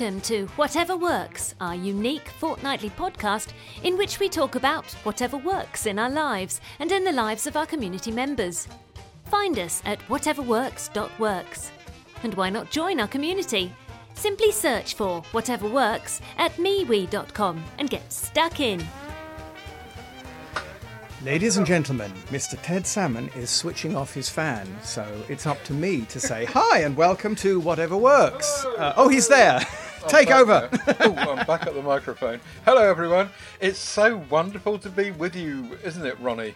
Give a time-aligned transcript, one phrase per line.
[0.00, 3.48] Welcome to Whatever Works, our unique fortnightly podcast
[3.82, 7.54] in which we talk about whatever works in our lives and in the lives of
[7.54, 8.66] our community members.
[9.26, 11.70] Find us at whateverworks.works.
[12.22, 13.74] And why not join our community?
[14.14, 18.82] Simply search for Whatever Works at MeWe.com and get stuck in.
[21.22, 22.58] Ladies and gentlemen, Mr.
[22.62, 26.78] Ted Salmon is switching off his fan, so it's up to me to say hi
[26.78, 28.64] and welcome to Whatever Works.
[28.78, 29.60] Uh, oh, he's there.
[30.08, 30.68] Take over.
[31.00, 32.40] oh, I'm back at the microphone.
[32.64, 33.30] Hello, everyone.
[33.60, 36.54] It's so wonderful to be with you, isn't it, Ronnie?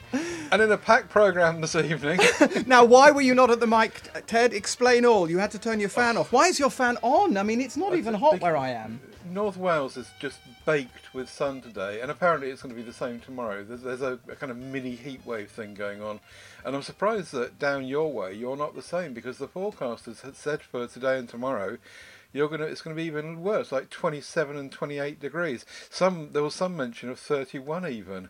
[0.50, 2.20] And in a packed programme this evening,
[2.66, 4.52] now, why were you not at the mic, Ted?
[4.52, 5.30] Explain all.
[5.30, 6.32] You had to turn your fan off.
[6.32, 7.36] Why is your fan on?
[7.36, 9.00] I mean, it's not even hot where I am.
[9.30, 12.92] North Wales is just baked with sun today, and apparently it's going to be the
[12.92, 13.64] same tomorrow.
[13.64, 16.20] There's, there's a, a kind of mini heat wave thing going on,
[16.64, 20.36] and I'm surprised that down your way you're not the same because the forecasters had
[20.36, 21.78] said for today and tomorrow.
[22.34, 22.64] You're gonna.
[22.64, 25.64] It's gonna be even worse, like 27 and 28 degrees.
[25.88, 28.28] Some there was some mention of 31 even.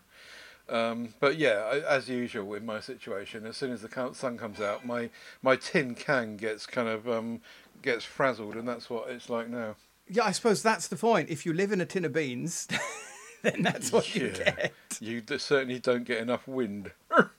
[0.69, 4.87] Um, but yeah, as usual in my situation, as soon as the sun comes out,
[4.87, 5.11] my
[5.43, 7.41] my tin can gets kind of um,
[7.83, 9.77] gets frazzled, and that's what it's like now.
[10.09, 11.31] Yeah, I suppose that's the point.
[11.31, 12.69] If you live in a tin of beans,
[13.43, 14.73] then that's what you get.
[15.01, 16.93] You d- certainly don't get enough wind.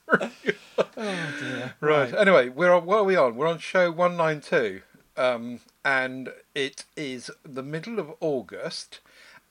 [0.98, 1.74] Oh dear.
[1.80, 2.14] Right.
[2.14, 2.86] Anyway, we're on.
[2.86, 3.36] What are we on?
[3.36, 4.80] We're on show one nine two,
[5.16, 8.98] um, and it is the middle of August,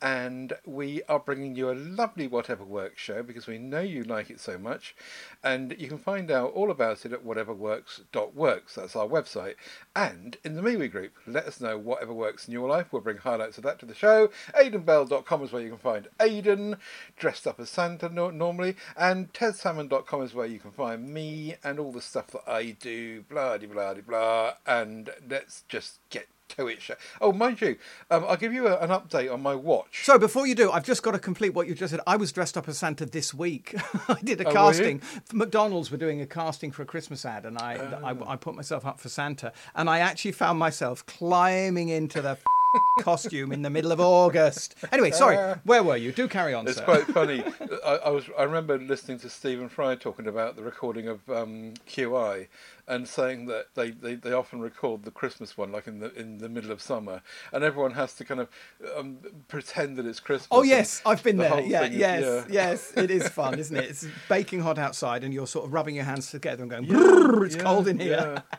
[0.01, 4.29] and we are bringing you a lovely whatever works show because we know you like
[4.29, 4.95] it so much,
[5.43, 8.75] and you can find out all about it at whateverworks.works.
[8.75, 9.55] That's our website,
[9.95, 12.87] and in the MeWe group, let us know whatever works in your life.
[12.91, 14.29] We'll bring highlights of that to the show.
[14.53, 16.77] AidanBell.com is where you can find Aidan
[17.17, 21.79] dressed up as Santa no- normally, and TedSalmon.com is where you can find me and
[21.79, 23.23] all the stuff that I do.
[23.23, 24.53] Blah blah de blah.
[24.65, 26.79] And let's just get to it.
[27.21, 27.77] Oh, mind you,
[28.11, 30.03] um, I'll give you a, an update on my watch.
[30.05, 32.01] So before you do, I've just got to complete what you just said.
[32.05, 33.75] I was dressed up as Santa this week.
[34.07, 35.01] I did a Oh, casting.
[35.33, 38.25] McDonald's were doing a casting for a Christmas ad, and I, Oh.
[38.27, 42.37] I I put myself up for Santa, and I actually found myself climbing into the
[42.99, 44.75] costume in the middle of August.
[44.91, 46.11] Anyway, sorry, where were you?
[46.11, 46.83] Do carry on, It's sir.
[46.83, 47.43] quite funny.
[47.85, 51.73] I, I was I remember listening to Stephen Fry talking about the recording of um,
[51.87, 52.47] QI
[52.87, 56.37] and saying that they, they, they often record the Christmas one like in the in
[56.37, 57.21] the middle of summer
[57.51, 58.47] and everyone has to kind of
[58.95, 60.47] um, pretend that it's Christmas.
[60.51, 61.61] Oh yes, I've been the there.
[61.61, 62.53] Yeah, is- yes, yeah.
[62.69, 62.93] yes.
[62.95, 63.85] It is fun, isn't it?
[63.89, 67.45] It's baking hot outside, and you're sort of rubbing your hands together and going, "Brrr,
[67.45, 68.43] "It's Yeah, cold in here."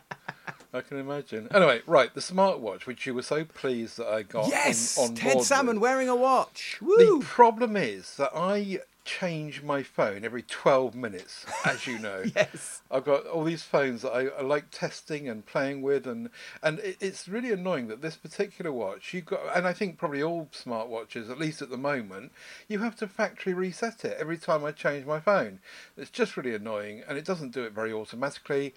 [0.76, 1.48] I can imagine.
[1.54, 5.14] Anyway, right, the smartwatch, which you were so pleased that I got Yes, on, on
[5.14, 5.82] Ted Salmon with.
[5.82, 6.78] wearing a watch.
[6.80, 12.24] The problem is that I change my phone every 12 minutes, as you know.
[12.36, 12.82] Yes.
[12.90, 16.28] I've got all these phones that I, I like testing and playing with, and
[16.62, 20.22] and it, it's really annoying that this particular watch you've got, and I think probably
[20.22, 22.32] all smartwatches, at least at the moment,
[22.68, 25.60] you have to factory reset it every time I change my phone.
[25.96, 28.74] It's just really annoying, and it doesn't do it very automatically.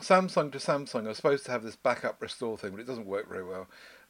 [0.00, 3.28] Samsung to Samsung are supposed to have this backup restore thing, but it doesn't work
[3.28, 3.66] very well.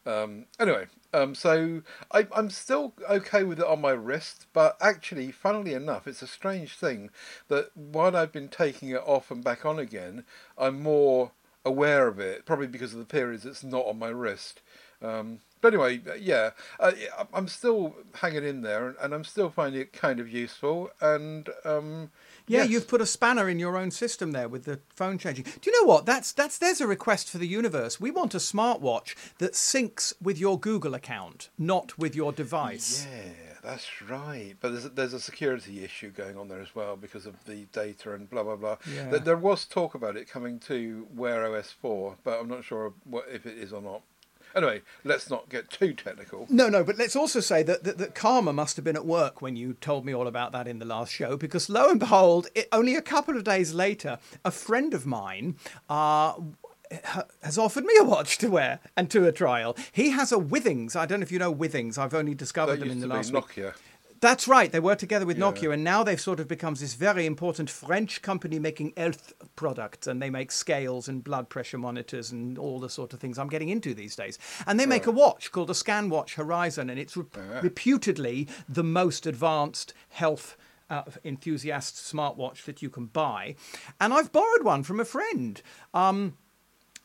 [0.07, 1.83] Um, anyway, um, so
[2.13, 6.27] I, I'm still okay with it on my wrist, but actually, funnily enough, it's a
[6.27, 7.11] strange thing
[7.49, 10.25] that while I've been taking it off and back on again,
[10.57, 11.33] I'm more
[11.65, 14.63] aware of it, probably because of the periods it's not on my wrist.
[15.03, 16.51] Um, but anyway, yeah,
[16.81, 20.91] I'm- I'm still hanging in there, and, and I'm still finding it kind of useful.
[21.01, 22.11] And um,
[22.49, 22.71] Yeah, yes.
[22.71, 25.45] you've put a spanner in your own system there with the phone changing.
[25.45, 26.07] Do you know what?
[26.07, 28.01] That's that's there's a request for the universe.
[28.01, 33.07] We want a smartwatch that syncs with your Google account, not with your device.
[33.11, 33.33] Yeah,
[33.63, 34.55] that's right.
[34.61, 37.67] But there's a, there's a security issue going on there as well because of the
[37.73, 38.77] data and blah blah blah.
[38.93, 39.11] Yeah.
[39.11, 42.95] There, there was talk about it coming to Wear OS 4, but I'm not sure
[43.05, 44.03] what if it is or not.
[44.59, 46.47] Anyway, let's not get too technical.
[46.51, 49.41] No, no, but let's also say that, that, that Karma must have been at work
[49.41, 52.49] when you told me all about that in the last show, because lo and behold,
[52.55, 55.57] it, only a couple of days later, a friend of mine
[55.89, 56.35] uh,
[57.43, 59.77] has offered me a watch to wear and to a trial.
[59.93, 60.97] He has a Withings.
[60.97, 61.99] I don't know if you know Withings.
[61.99, 63.61] I've only discovered That them in the last week.
[64.21, 64.73] That's right.
[64.73, 65.45] They were together with Yeah.
[65.45, 70.07] Nokia, and now they've sort of become this very important French company making health products,
[70.07, 73.49] and they make scales and blood pressure monitors and all the sort of things I'm
[73.49, 74.39] getting into these days.
[74.67, 77.27] And they make a watch called a ScanWatch Horizon, and it's re-
[77.63, 80.57] reputedly the most advanced health.
[80.91, 83.55] Uh, enthusiast smartwatch that you can buy,
[84.01, 85.61] and I've borrowed one from a friend.
[85.93, 86.39] Um,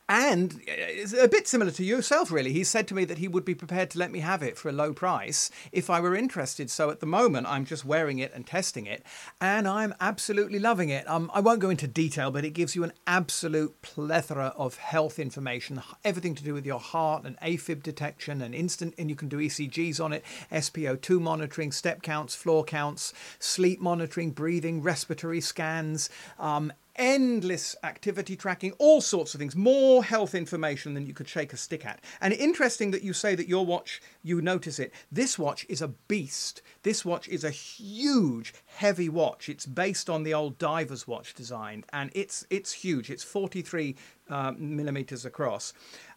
[0.06, 2.52] And it's a bit similar to yourself, really.
[2.52, 4.68] He said to me that he would be prepared to let me have it for
[4.68, 6.70] a low price if I were interested.
[6.70, 9.02] So at the moment, I'm just wearing it and testing it,
[9.40, 11.08] and I'm absolutely loving it.
[11.08, 15.18] Um, I won't go into detail, but it gives you an absolute plethora of health
[15.18, 19.28] information, everything to do with your heart and AFib detection and instant, and you can
[19.28, 20.22] do ECGs on it,
[20.52, 28.72] SpO2 monitoring, step counts, floor counts, sleep monitoring, breathing, respiratory scans, um, endless activity tracking,
[28.78, 32.02] all sorts of things, more health information than you could shake a stick at.
[32.20, 34.92] And interesting that you say that your watch, you notice it.
[35.10, 36.62] This watch is a beast.
[36.82, 39.48] This watch is a huge, heavy watch.
[39.48, 43.10] It's based on the old diver's watch design, and it's it's huge.
[43.10, 43.96] It's 43
[44.30, 45.72] uh, millimeters across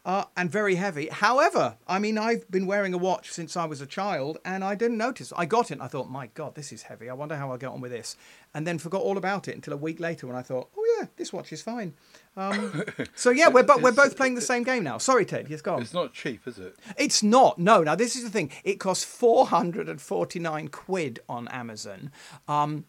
[0.08, 1.06] uh, and very heavy.
[1.08, 4.74] However, I mean, I've been wearing a watch since I was a child and I
[4.74, 5.34] didn't notice.
[5.36, 7.10] I got it and I thought, my God, this is heavy.
[7.10, 8.16] I wonder how I'll get on with this.
[8.54, 11.08] And then forgot all about it until a week later when I thought, oh, yeah,
[11.18, 11.92] this watch is fine.
[12.38, 12.84] Um,
[13.14, 14.96] so, yeah, we're, bo- we're both playing the same game now.
[14.96, 15.48] Sorry, Ted.
[15.50, 15.82] Yes, go on.
[15.82, 16.74] It's not cheap, is it?
[16.96, 17.58] It's not.
[17.58, 17.82] No.
[17.82, 18.50] Now, this is the thing.
[18.64, 22.12] It costs 449 quid on Amazon.
[22.48, 22.86] Um,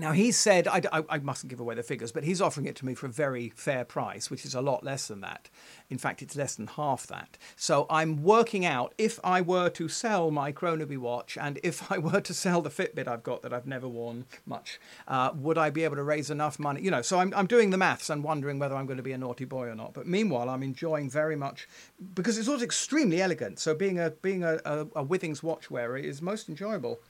[0.00, 2.74] now, he said, I, I, I, mustn't give away the figures, but he's offering it
[2.76, 5.50] to me for a very fair price, which is a lot less than that.
[5.90, 7.36] In fact, it's less than half that.
[7.54, 11.98] So I'm working out if I were to sell my Kronaby watch and if I
[11.98, 15.68] were to sell the Fitbit I've got that I've never worn much, uh, would I
[15.68, 16.80] be able to raise enough money?
[16.80, 19.12] You know, so I'm, I'm doing the maths and wondering whether I'm going to be
[19.12, 19.92] a naughty boy or not.
[19.92, 21.68] But meanwhile, I'm enjoying very much
[22.14, 23.58] because it's also extremely elegant.
[23.58, 27.00] So being a being a, a, a Withings watch wearer is most enjoyable.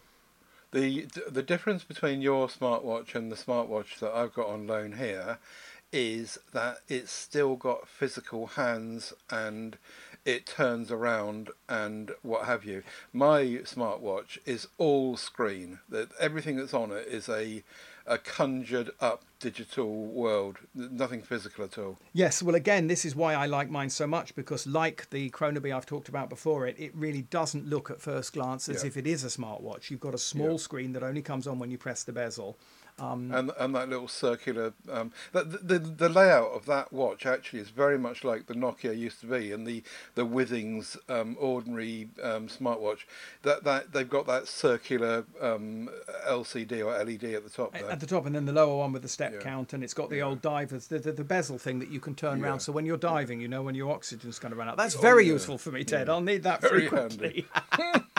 [0.72, 5.38] The the difference between your smartwatch and the smartwatch that I've got on loan here
[5.92, 9.76] is that it's still got physical hands and
[10.24, 12.84] it turns around and what have you.
[13.12, 15.80] My smartwatch is all screen.
[15.88, 17.64] That everything that's on it is a
[18.06, 21.98] a conjured up digital world, nothing physical at all.
[22.12, 25.74] Yes, well, again, this is why I like mine so much because, like the Kronaby
[25.74, 28.88] I've talked about before, it it really doesn't look at first glance as yeah.
[28.88, 29.90] if it is a smartwatch.
[29.90, 30.56] You've got a small yeah.
[30.58, 32.58] screen that only comes on when you press the bezel.
[33.00, 37.60] Um, and and that little circular, um, the, the the layout of that watch actually
[37.60, 39.82] is very much like the Nokia used to be, and the
[40.14, 43.00] the Withings um, ordinary um, smartwatch.
[43.42, 45.88] That that they've got that circular um,
[46.28, 47.72] LCD or LED at the top.
[47.72, 47.90] There.
[47.90, 49.40] At the top, and then the lower one with the step yeah.
[49.40, 50.24] count, and it's got the yeah.
[50.24, 52.46] old divers, the, the, the bezel thing that you can turn yeah.
[52.46, 52.60] around.
[52.60, 54.76] So when you're diving, you know when your oxygen's going to run out.
[54.76, 56.08] That's oh, very useful for me, Ted.
[56.08, 57.46] I'll need that very frequently.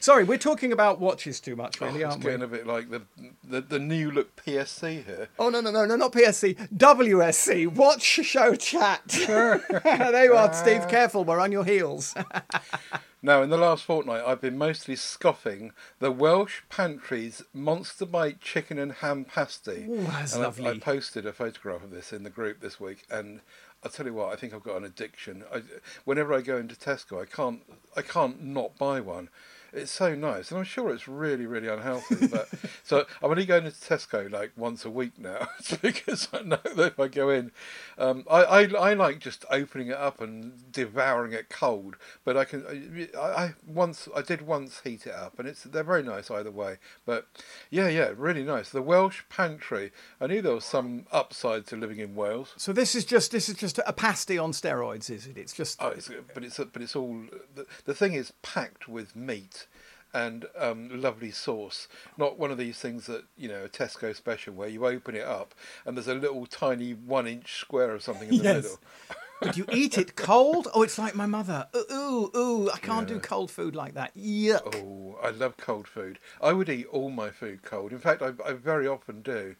[0.00, 2.30] Sorry, we're talking about watches too much, really, oh, aren't we?
[2.32, 3.02] It's getting a bit like the,
[3.44, 5.28] the the new look PSC here.
[5.38, 9.02] Oh no no no no not PSC WSC Watch Show Chat.
[9.26, 10.52] there you are, uh.
[10.52, 10.88] Steve.
[10.88, 12.14] Careful, we're on your heels.
[13.22, 18.92] now, in the last fortnight, I've been mostly scoffing the Welsh Pantry's Monsterbite chicken and
[18.92, 19.86] ham pasty.
[19.88, 20.68] Ooh, that's and lovely.
[20.68, 23.40] I, I posted a photograph of this in the group this week, and
[23.84, 25.44] I'll tell you what, I think I've got an addiction.
[25.52, 25.62] I,
[26.04, 27.62] whenever I go into Tesco, I can't,
[27.96, 29.28] I can't not buy one.
[29.74, 32.26] It's so nice, and I'm sure it's really, really unhealthy.
[32.26, 32.48] But
[32.84, 35.48] so I'm only going to Tesco like once a week now
[35.82, 37.52] because I know that if I go in,
[37.96, 41.96] um, I, I, I like just opening it up and devouring it cold.
[42.22, 45.82] But I can, I, I once I did once heat it up, and it's they're
[45.82, 46.76] very nice either way.
[47.06, 47.28] But
[47.70, 48.68] yeah, yeah, really nice.
[48.68, 49.90] The Welsh pantry.
[50.20, 52.52] I knew there was some upside to living in Wales.
[52.58, 55.38] So this is just this is just a pasty on steroids, is it?
[55.38, 55.82] It's just.
[55.82, 57.22] Oh, it's, but it's but it's all
[57.54, 59.61] the, the thing is packed with meat
[60.14, 61.88] and um, lovely sauce.
[62.18, 65.24] Not one of these things that you know a Tesco special where you open it
[65.24, 65.54] up
[65.86, 68.56] and there's a little tiny one inch square of something in the yes.
[68.56, 68.78] middle.
[69.40, 70.68] But you eat it cold?
[70.72, 71.66] Oh, it's like my mother.
[71.76, 73.16] Ooh, ooh, ooh I can't yeah.
[73.16, 74.16] do cold food like that.
[74.16, 74.76] Yuck.
[74.76, 76.20] Oh, I love cold food.
[76.40, 77.92] I would eat all my food cold.
[77.92, 79.56] In fact, I, I very often do.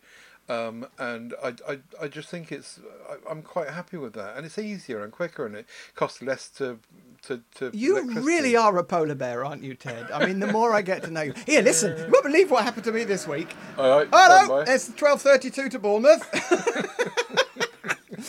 [0.53, 2.79] Um, and I, I, I just think it's
[3.09, 6.49] I, am quite happy with that, and it's easier and quicker, and it costs less
[6.51, 6.79] to
[7.23, 7.43] to.
[7.57, 10.11] to you really are a polar bear, aren't you, Ted?
[10.11, 11.35] I mean, the more I get to know you.
[11.47, 13.55] Here, listen, you won't believe what happened to me this week.
[13.79, 16.29] All right, Hello, it's twelve thirty-two to Bournemouth.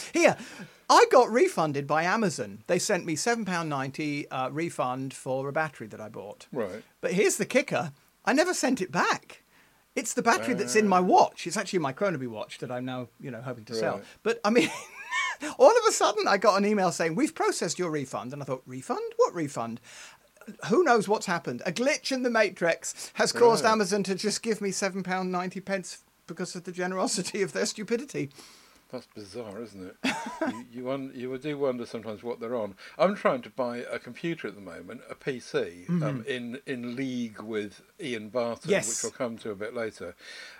[0.13, 0.37] Here,
[0.89, 2.63] I got refunded by Amazon.
[2.67, 6.47] They sent me £7.90 uh, refund for a battery that I bought.
[6.51, 6.83] Right.
[7.01, 7.91] But here's the kicker
[8.25, 9.42] I never sent it back.
[9.95, 11.03] It's the battery that's in my uh.
[11.03, 11.45] watch.
[11.45, 14.01] It's actually my Kronaby watch that I'm now, you know, hoping to sell.
[14.23, 14.69] But I mean,
[15.57, 18.33] all of a sudden I got an email saying, We've processed your refund.
[18.33, 19.13] And I thought, Refund?
[19.17, 19.79] What refund?
[20.67, 21.61] Who knows what's happened?
[21.65, 23.71] A glitch in the matrix has caused right.
[23.71, 28.29] Amazon to just give me £7.90 pence because of the generosity of their stupidity.
[28.93, 30.15] That's bizarre, isn't it?
[30.53, 32.75] you you, un- you do wonder sometimes what they're on.
[32.99, 36.29] I'm trying to buy a computer at the moment, a PC, um, mm-hmm.
[36.29, 38.87] in in league with Ian Barton, yes.
[38.87, 40.15] which we'll come to a bit later.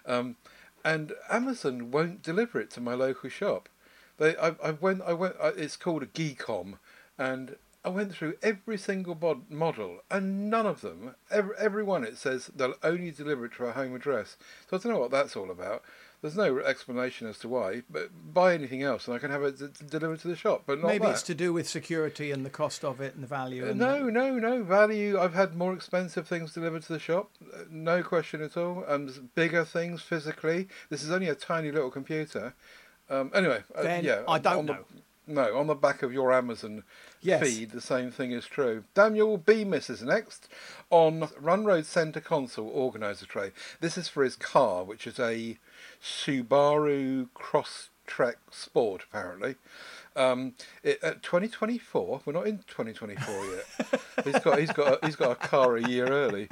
[0.08, 0.38] Um,
[0.84, 3.70] and Amazon won't deliver it to my local shop.
[4.18, 5.36] They, I, I went, I went.
[5.40, 6.80] I, it's called a Geekom,
[7.20, 12.04] and I went through every single bod- model, and none of them, every, every one,
[12.04, 14.38] it says they'll only deliver it to a home address.
[14.68, 15.84] So I don't know what that's all about.
[16.24, 19.60] There's no explanation as to why, but buy anything else and I can have it
[19.60, 21.12] d- delivered to the shop, but not Maybe that.
[21.12, 23.66] it's to do with security and the cost of it and the value.
[23.66, 25.20] Uh, And No, no, no value.
[25.20, 28.86] I've had more expensive things delivered to the shop, uh, no question at all.
[28.88, 30.70] Um, bigger things physically.
[30.90, 32.54] This is only a tiny little computer.
[33.10, 34.86] Um, anyway, uh, yeah, I don't on the- know.
[35.28, 36.84] no, on the back of your Amazon
[37.20, 37.44] Yes.
[37.44, 38.86] feed, the same thing is true.
[38.94, 40.48] Daniel Bemis is next
[40.90, 43.52] on Runroad Centre console organizer tray.
[43.82, 45.58] This is for his car, which is a
[46.04, 49.56] Subaru Crosstrek Sport, apparently.
[50.16, 52.22] Um, it, uh, 2024.
[52.26, 54.02] We're not in 2024 yet.
[54.26, 56.50] he's got he's got a, he's got a car a year early.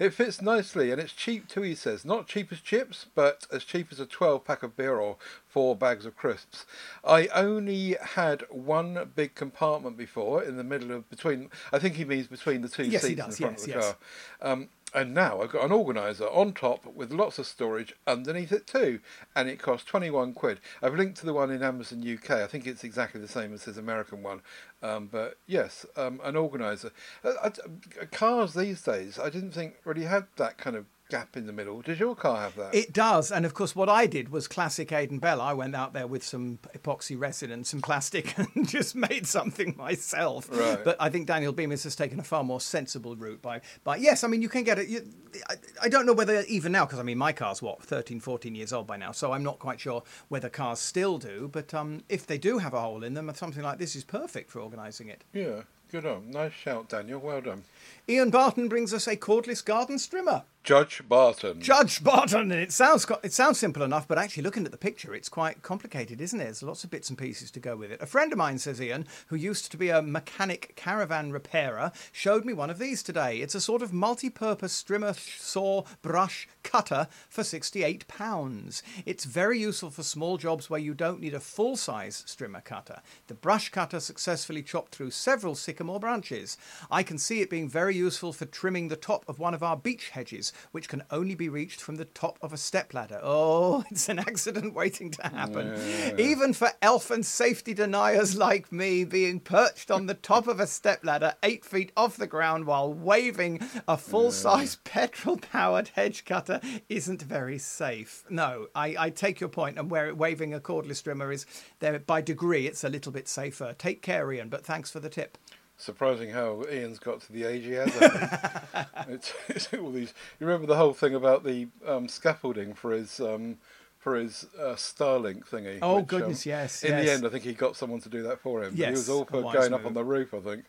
[0.00, 1.62] It fits nicely and it's cheap too.
[1.62, 4.96] He says not cheap as chips, but as cheap as a 12 pack of beer
[4.96, 6.66] or four bags of crisps.
[7.04, 11.50] I only had one big compartment before in the middle of between.
[11.72, 13.66] I think he means between the two Yes, seats does, in the front yes, of
[13.66, 13.94] the yes.
[14.40, 14.52] car.
[14.52, 18.66] Um, and now I've got an organizer on top with lots of storage underneath it
[18.66, 19.00] too,
[19.34, 20.60] and it costs twenty one quid.
[20.82, 22.30] I've linked to the one in Amazon UK.
[22.30, 24.40] I think it's exactly the same as his American one.
[24.82, 26.92] Um, but yes, um, an organizer.
[27.24, 31.46] Uh, I- cars these days, I didn't think really had that kind of gap in
[31.46, 31.80] the middle.
[31.80, 32.74] Does your car have that?
[32.74, 35.40] It does, and of course, what I did was classic Aidan Bell.
[35.40, 39.76] I went out there with some epoxy resin and some plastic and just made something
[39.78, 40.48] myself.
[40.50, 40.82] Right.
[40.82, 43.60] But I think Daniel Bemis has taken a far more sensible route by.
[43.84, 44.88] By yes, I mean you can get it.
[44.88, 45.08] You,
[45.48, 48.54] I, I don't know whether even now because I mean my car's what 13, 14
[48.56, 51.48] years old by now, so I'm not quite sure whether cars still do.
[51.52, 54.50] But um, if they do have a hole in them, something like this is perfect
[54.50, 55.22] for organising it.
[55.32, 56.32] yeah, good on.
[56.32, 57.20] Nice shout, Daniel.
[57.20, 57.62] Well done.
[58.06, 60.42] Ian Barton brings us a cordless garden strimmer.
[60.62, 61.60] Judge Barton.
[61.60, 65.14] Judge Barton, and it sounds it sounds simple enough, but actually looking at the picture,
[65.14, 66.44] it's quite complicated, isn't it?
[66.44, 68.00] There's lots of bits and pieces to go with it.
[68.00, 72.46] A friend of mine, says Ian, who used to be a mechanic caravan repairer, showed
[72.46, 73.38] me one of these today.
[73.40, 78.82] It's a sort of multi-purpose strimmer, saw, brush, cutter for sixty-eight pounds.
[79.04, 83.02] It's very useful for small jobs where you don't need a full-size strimmer cutter.
[83.26, 86.56] The brush cutter successfully chopped through several sycamore branches.
[86.90, 89.76] I can see it being very useful for trimming the top of one of our
[89.76, 93.20] beech hedges, which can only be reached from the top of a stepladder.
[93.22, 95.74] Oh, it's an accident waiting to happen.
[96.18, 100.66] Even for elf and safety deniers like me, being perched on the top of a
[100.66, 106.60] stepladder eight feet off the ground while waving a full size petrol powered hedge cutter
[106.88, 108.24] isn't very safe.
[108.28, 111.46] No, I, I take your point, and where waving a cordless trimmer is
[111.78, 113.74] there by degree, it's a little bit safer.
[113.76, 115.38] Take care, Ian, but thanks for the tip.
[115.76, 117.92] Surprising how Ian's got to the age he has.
[119.06, 120.14] It's, it's all these.
[120.40, 123.58] You remember the whole thing about the um, scaffolding for his um,
[123.98, 125.78] for his uh, Starlink thingy.
[125.82, 127.04] Oh, which, um, goodness, yes, In yes.
[127.04, 128.74] the end, I think he got someone to do that for him.
[128.76, 130.32] but he was all for going up on the roof.
[130.32, 130.64] I think.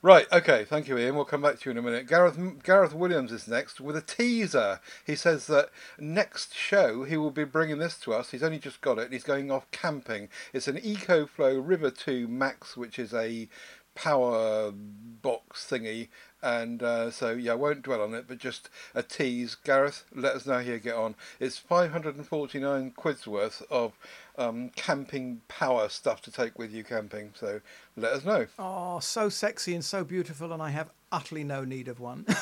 [0.00, 1.16] Right, okay, thank you, Ian.
[1.16, 2.06] We'll come back to you in a minute.
[2.06, 4.78] Gareth Gareth Williams is next with a teaser.
[5.04, 8.30] He says that next show he will be bringing this to us.
[8.30, 9.06] He's only just got it.
[9.06, 10.28] and He's going off camping.
[10.52, 13.48] It's an EcoFlow River 2 Max, which is a
[13.98, 16.08] power box thingy.
[16.40, 19.56] And uh, so, yeah, I won't dwell on it, but just a tease.
[19.56, 21.16] Gareth, let us know how you get on.
[21.40, 23.92] It's 549 quid's worth of
[24.38, 27.32] um, camping power stuff to take with you camping.
[27.34, 27.60] So
[27.96, 28.46] let us know.
[28.58, 32.26] Oh, so sexy and so beautiful, and I have utterly no need of one.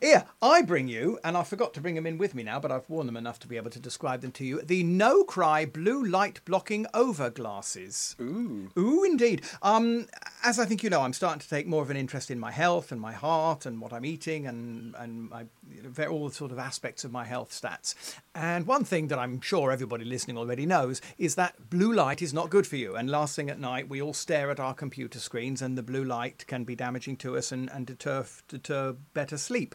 [0.00, 2.70] Here, I bring you, and I forgot to bring them in with me now, but
[2.70, 4.60] I've worn them enough to be able to describe them to you.
[4.62, 8.14] The No Cry blue light blocking over glasses.
[8.20, 8.70] Ooh.
[8.78, 9.42] Ooh, indeed.
[9.62, 10.06] Um,
[10.44, 12.52] as I think you know, I'm starting to take more of an interest in my
[12.52, 16.34] health and my heart and what I'm eating and and my, you know, all the
[16.34, 17.94] sort of aspects of my health stats.
[18.38, 22.34] And one thing that I'm sure everybody listening already knows is that blue light is
[22.34, 22.94] not good for you.
[22.94, 26.04] And last thing at night, we all stare at our computer screens, and the blue
[26.04, 29.74] light can be damaging to us and, and deter deter better sleep.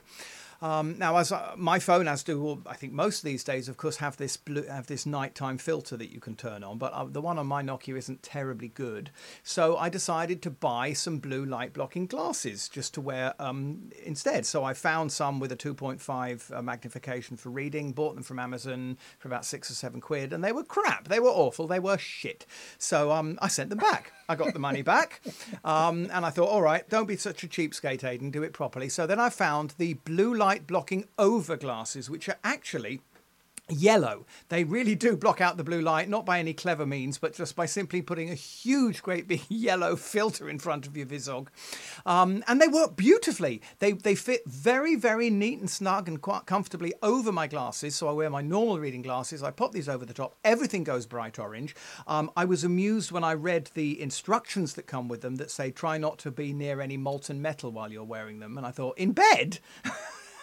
[0.62, 3.78] Um, now, as uh, my phone, as do all, I think most these days, of
[3.78, 6.78] course, have this blue, have this nighttime filter that you can turn on.
[6.78, 9.10] But uh, the one on my Nokia isn't terribly good,
[9.44, 14.46] so I decided to buy some blue light blocking glasses just to wear um, instead.
[14.46, 18.98] So I found some with a 2.5 uh, magnification for reading, bought them from Amazon
[19.18, 21.08] for about six or seven quid, and they were crap.
[21.08, 21.66] They were awful.
[21.66, 22.46] They were shit.
[22.78, 24.14] So um, I sent them back.
[24.30, 25.22] I got the money back,
[25.66, 28.32] um, and I thought, all right, don't be such a cheapskate, Aidan.
[28.32, 28.88] Do it properly.
[28.88, 33.02] So then I found the blue light blocking over glasses, which are actually
[33.72, 34.26] yellow.
[34.50, 37.56] They really do block out the blue light, not by any clever means, but just
[37.56, 41.48] by simply putting a huge, great big yellow filter in front of your Visog.
[42.06, 43.62] Um, and they work beautifully.
[43.80, 47.96] They, they fit very, very neat and snug and quite comfortably over my glasses.
[47.96, 49.44] So I wear my normal reading glasses.
[49.44, 50.36] I pop these over the top.
[50.44, 51.76] Everything goes bright orange.
[52.08, 55.72] Um, I was amused when I read the instructions that come with them that say
[55.72, 58.58] try not to be near any molten metal while you're wearing them.
[58.58, 59.60] And I thought, in bed?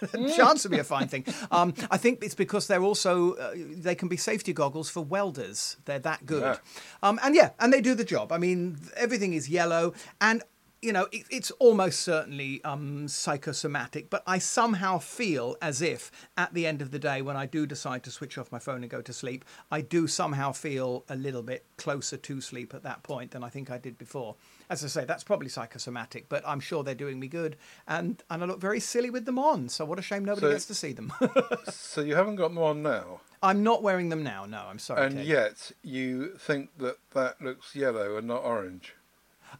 [0.36, 1.24] chance to be a fine thing.
[1.50, 5.76] Um, I think it's because they're also uh, they can be safety goggles for welders.
[5.84, 6.42] They're that good.
[6.42, 6.56] Yeah.
[7.02, 8.32] Um, and yeah, and they do the job.
[8.32, 10.42] I mean, everything is yellow, and
[10.82, 14.10] you know it, it's almost certainly um, psychosomatic.
[14.10, 17.66] But I somehow feel as if at the end of the day, when I do
[17.66, 21.16] decide to switch off my phone and go to sleep, I do somehow feel a
[21.16, 24.36] little bit closer to sleep at that point than I think I did before.
[24.70, 27.56] As I say, that's probably psychosomatic, but I'm sure they're doing me good,
[27.86, 29.68] and and I look very silly with them on.
[29.68, 31.12] So what a shame nobody So- gets to see them.
[31.70, 34.44] So you haven't got them on now, I'm not wearing them now.
[34.46, 35.06] No, I'm sorry.
[35.06, 35.26] and Kate.
[35.26, 38.94] yet you think that that looks yellow and not orange.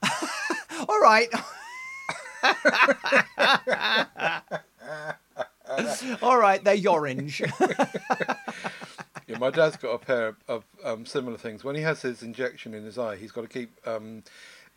[0.88, 1.28] All right.
[6.23, 7.42] All right, they're orange.
[9.26, 11.62] Yeah, my dad's got a pair of, um, similar things.
[11.62, 13.70] When he has his injection in his eye, he's got to keep.
[13.87, 14.23] Um,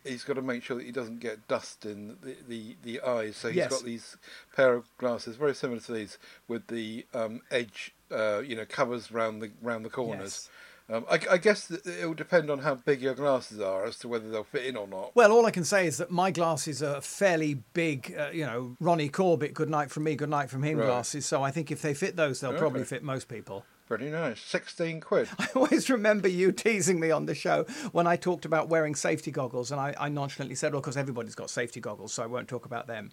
[0.04, 3.36] he's got to make sure that he doesn't get dust in the the, the eyes.
[3.38, 3.70] So he's Yes.
[3.70, 4.18] got these
[4.54, 6.18] pair of glasses, very similar to these,
[6.48, 10.50] with the um, edge, uh, you know, covers round the round the corners.
[10.92, 14.08] Um, I, I guess it will depend on how big your glasses are as to
[14.08, 15.16] whether they'll fit in or not.
[15.16, 18.76] Well, all I can say is that my glasses are fairly big, uh, you know,
[18.78, 20.86] Ronnie Corbett, good night from me, good night from him Right.
[20.86, 21.24] glasses.
[21.24, 23.64] So I think if they fit those, they'll probably fit most people.
[23.88, 24.40] Pretty nice.
[24.40, 25.28] Sixteen quid.
[25.38, 29.30] I always remember you teasing me on the show when I talked about wearing safety
[29.30, 32.48] goggles, and I, I nonchalantly said, well, because everybody's got safety goggles, so I won't
[32.48, 33.10] talk about them.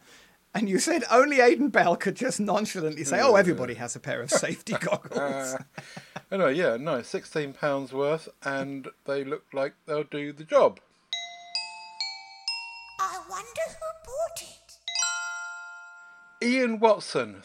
[0.54, 4.22] And you said only Aidan Bell could just nonchalantly say, oh, everybody has a pair
[4.22, 5.20] of safety goggles.
[5.20, 5.58] Uh,
[6.32, 10.80] anyway, yeah, no, Sixteen pounds worth, and they look like they'll do the job.
[13.00, 14.78] I wonder who bought it.
[16.48, 17.44] Ian Watson.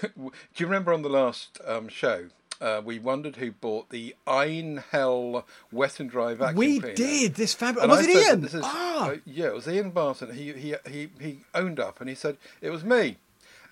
[0.16, 2.28] Do you remember on the last um, show?
[2.60, 6.94] Uh, we wondered who bought the Einhell wet and dry vacuum we cleaner.
[6.94, 7.84] did this fabulous.
[7.84, 8.40] And Was I it Ian?
[8.42, 8.62] This is,
[9.00, 10.34] ah, uh, yeah, it was Ian Barton.
[10.34, 13.16] He, he he he owned up and he said it was me,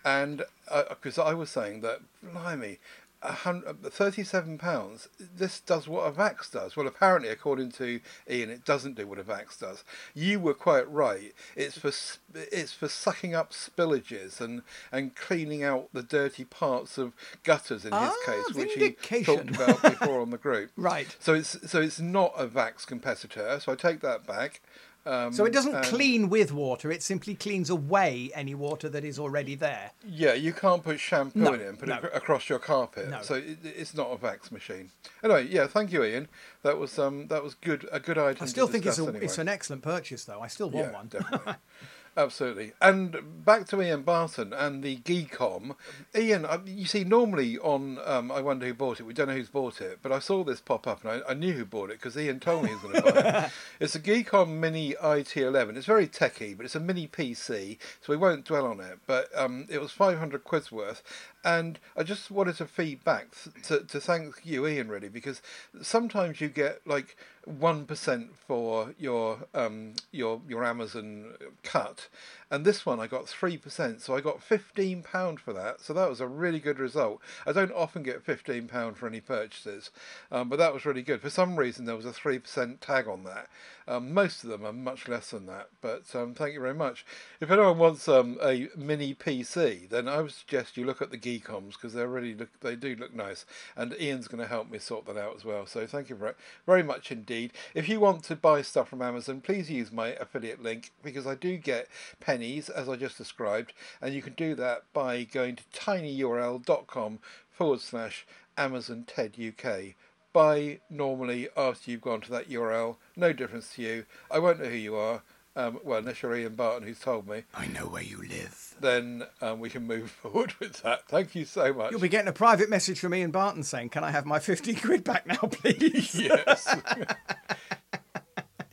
[0.04, 0.42] and
[0.88, 2.78] because I was saying that, blimey,
[3.22, 5.08] hundred, thirty-seven pounds.
[5.18, 6.76] This does what a Vax does.
[6.76, 9.82] Well, apparently, according to Ian, it doesn't do what a Vax does.
[10.14, 11.34] You were quite right.
[11.56, 11.92] It's for
[12.34, 17.92] it's for sucking up spillages and and cleaning out the dirty parts of gutters in
[17.92, 20.70] his Ah, case, which he talked about before on the group.
[20.76, 21.16] Right.
[21.18, 23.58] So it's so it's not a Vax competitor.
[23.60, 24.60] So I take that back.
[25.08, 29.04] Um, so it doesn't and- clean with water; it simply cleans away any water that
[29.04, 29.92] is already there.
[30.06, 31.96] Yeah, you can't put shampoo No, in it and put no.
[31.96, 33.08] it across your carpet.
[33.08, 33.22] No.
[33.22, 34.90] So it, it's not a Vax machine.
[35.24, 36.28] Anyway, yeah, thank you, Ian.
[36.62, 38.42] That was um that was good a good idea.
[38.42, 39.24] I still think it's a, anyway.
[39.24, 40.40] it's an excellent purchase, though.
[40.40, 41.56] I still want yeah, one.
[42.18, 42.72] Absolutely.
[42.82, 45.76] And back to Ian Barton and the Geekom.
[46.16, 49.48] Ian, you see, normally on um, I Wonder Who Bought It, we don't know who's
[49.48, 52.00] bought it, but I saw this pop up and I, I knew who bought it
[52.00, 53.50] because Ian told me he was going to buy it.
[53.80, 55.76] It's a Geekom Mini IT11.
[55.76, 58.98] It's very techy, but it's a mini PC, so we won't dwell on it.
[59.06, 61.04] But um, it was 500 quid's worth.
[61.44, 63.28] And I just wanted to feed back
[63.64, 65.40] to, to thank you, Ian, really, because
[65.80, 72.08] sometimes you get like one percent for your um, your your Amazon cut,
[72.50, 75.80] and this one I got three percent, so I got fifteen pound for that.
[75.80, 77.20] So that was a really good result.
[77.46, 79.90] I don't often get fifteen pound for any purchases,
[80.32, 81.20] um, but that was really good.
[81.20, 83.48] For some reason, there was a three percent tag on that.
[83.86, 87.06] Um, most of them are much less than that, but um, thank you very much.
[87.40, 91.18] If anyone wants um, a mini PC, then I would suggest you look at the
[91.18, 93.44] Geekoms because they really look they do look nice,
[93.76, 95.66] and Ian's going to help me sort that out as well.
[95.66, 96.34] So thank you very
[96.66, 97.52] very much indeed.
[97.74, 101.34] If you want to buy stuff from Amazon, please use my affiliate link because I
[101.34, 101.88] do get
[102.20, 107.18] pennies as I just described, and you can do that by going to tinyurl.com
[107.50, 109.94] forward slash Amazon TED UK
[110.32, 112.96] buy normally after you've gone to that URL.
[113.16, 114.04] No difference to you.
[114.30, 115.22] I won't know who you are.
[115.56, 118.76] Um, well, unless you're Ian Barton, who's told me, I know where you live.
[118.80, 121.08] then um, we can move forward with that.
[121.08, 121.90] Thank you so much.
[121.90, 124.74] You'll be getting a private message from Ian Barton saying, "Can I have my fifty
[124.76, 126.76] quid back now, please?" yes.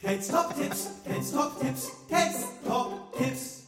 [0.01, 3.67] Ted's Top Tips, Ted's Top Tips, Ted's Top Tips.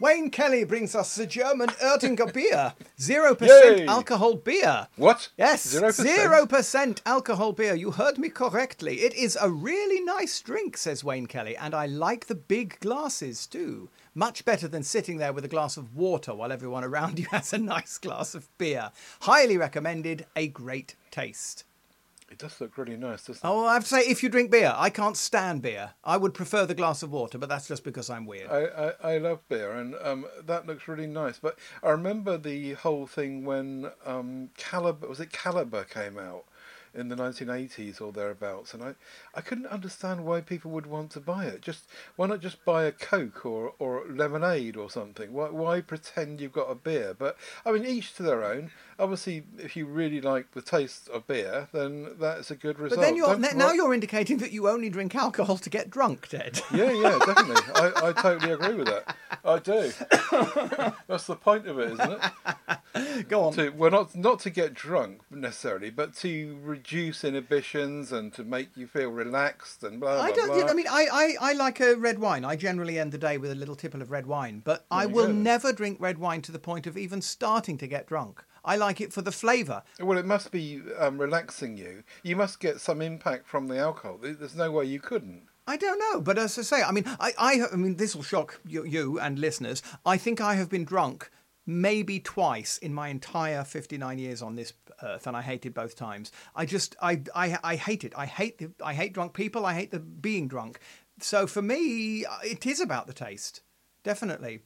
[0.00, 2.74] Wayne Kelly brings us the German Erdinger beer.
[2.98, 3.40] 0%
[3.78, 3.86] Yay!
[3.86, 4.88] alcohol beer.
[4.96, 5.28] What?
[5.38, 6.08] Yes, Zero percent?
[6.08, 7.74] zero percent alcohol beer.
[7.74, 8.96] You heard me correctly.
[9.00, 13.46] It is a really nice drink, says Wayne Kelly, and I like the big glasses
[13.46, 13.88] too.
[14.14, 17.52] Much better than sitting there with a glass of water while everyone around you has
[17.52, 18.90] a nice glass of beer.
[19.22, 20.26] Highly recommended.
[20.36, 21.64] A great taste.
[22.34, 23.48] It does look really nice, doesn't it?
[23.48, 25.92] Oh, I have to say, if you drink beer, I can't stand beer.
[26.02, 28.50] I would prefer the glass of water, but that's just because I'm weird.
[28.50, 31.38] I, I, I love beer, and um, that looks really nice.
[31.38, 36.46] But I remember the whole thing when um, Kaliber was it Kaliber came out
[36.94, 38.94] in the 1980s or thereabouts, and I,
[39.34, 41.60] I couldn't understand why people would want to buy it.
[41.60, 41.84] Just
[42.16, 45.32] why not just buy a Coke or, or lemonade or something?
[45.32, 47.14] Why why pretend you've got a beer?
[47.18, 48.70] But I mean, each to their own.
[48.96, 53.00] Obviously, if you really like the taste of beer, then that's a good result.
[53.00, 55.90] but then you're Don't now wor- you're indicating that you only drink alcohol to get
[55.90, 56.60] drunk, Ted.
[56.72, 57.62] Yeah, yeah, definitely.
[57.74, 59.16] I, I totally agree with that.
[59.44, 59.92] I do.
[61.08, 62.20] That's the point of it, isn't
[62.94, 63.28] it?
[63.28, 63.52] Go on.
[63.54, 68.76] To, well, not not to get drunk necessarily, but to reduce inhibitions and to make
[68.76, 70.48] you feel relaxed and blah blah I don't.
[70.48, 70.68] blah.
[70.70, 71.06] I mean, I,
[71.40, 72.44] I, I like a red wine.
[72.44, 75.08] I generally end the day with a little tipple of red wine, but I There
[75.10, 75.32] you will go.
[75.32, 78.44] never drink red wine to the point of even starting to get drunk.
[78.66, 79.82] I like it for the flavour.
[80.00, 82.02] well, it must be um, relaxing you.
[82.22, 84.18] You must get some impact from the alcohol.
[84.20, 85.42] There's no way you couldn't.
[85.66, 88.22] I don't know, but as I say, I mean, I, I, I mean, this will
[88.22, 89.82] shock you, you and listeners.
[90.04, 91.30] I think I have been drunk
[91.66, 94.72] maybe twice in my entire 59 years on this
[95.02, 96.30] earth, and I hated both times.
[96.54, 98.12] I just, I, I, I hate it.
[98.16, 99.64] I hate the, I hate drunk people.
[99.66, 100.78] I hate the being drunk.
[101.20, 103.60] So for me, it is about the taste,
[104.02, 104.60] definitely.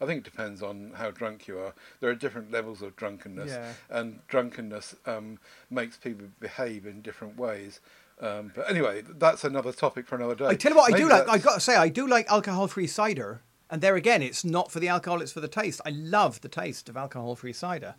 [0.00, 1.74] I think it depends on how drunk you are.
[2.00, 3.72] There are different levels of drunkenness, Yeah.
[3.88, 5.38] and drunkenness um,
[5.70, 7.80] makes people behave in different ways.
[8.20, 10.46] Um, but anyway, that's another topic for another day.
[10.46, 11.22] I tell you what, I do Maybe like.
[11.22, 13.42] I that's- got to say, I do like alcohol-free cider.
[13.70, 15.80] And there again, it's not for the alcohol; it's for the taste.
[15.84, 17.96] I love the taste of alcohol-free cider.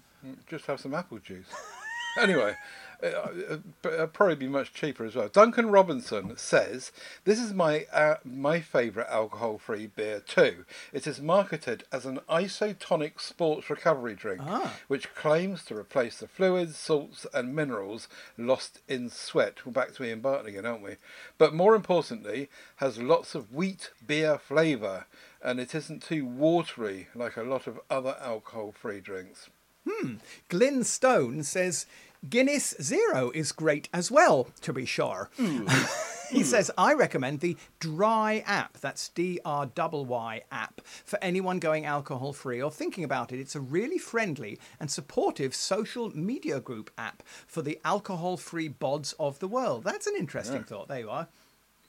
[0.48, 1.48] Just have some apple juice.
[2.20, 2.56] anyway,
[3.04, 5.28] uh, uh, it'll probably be much cheaper as well.
[5.28, 6.92] Duncan Robinson says
[7.26, 10.66] this is my uh, my favourite alcohol-free beer too.
[10.94, 14.74] It is marketed as an isotonic sports recovery drink, Ah.
[14.88, 19.66] which claims to replace the fluids, salts, and minerals lost in sweat.
[19.66, 20.96] We're back to Ian Barton again, aren't we?
[21.38, 25.06] But more importantly, has lots of wheat beer flavour,
[25.48, 29.50] and it isn't too watery like a lot of other alcohol-free drinks.
[29.90, 30.16] Hmm.
[30.50, 31.86] Glyn Stone says
[32.30, 35.30] Guinness Zero is great as well, to be sure.
[36.30, 38.78] he says, I recommend the Dry app.
[38.80, 43.40] That's D R Y Y app for anyone going alcohol free or thinking about it.
[43.40, 49.14] It's a really friendly and supportive social media group app for the alcohol free bods
[49.18, 49.86] of the world.
[49.86, 50.90] That's an interesting thought.
[50.90, 51.28] There you are.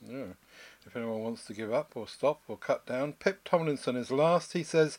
[0.08, 0.26] Yeah.
[0.88, 4.54] If anyone wants to give up or stop or cut down, Pip Tomlinson is last.
[4.54, 4.98] He says,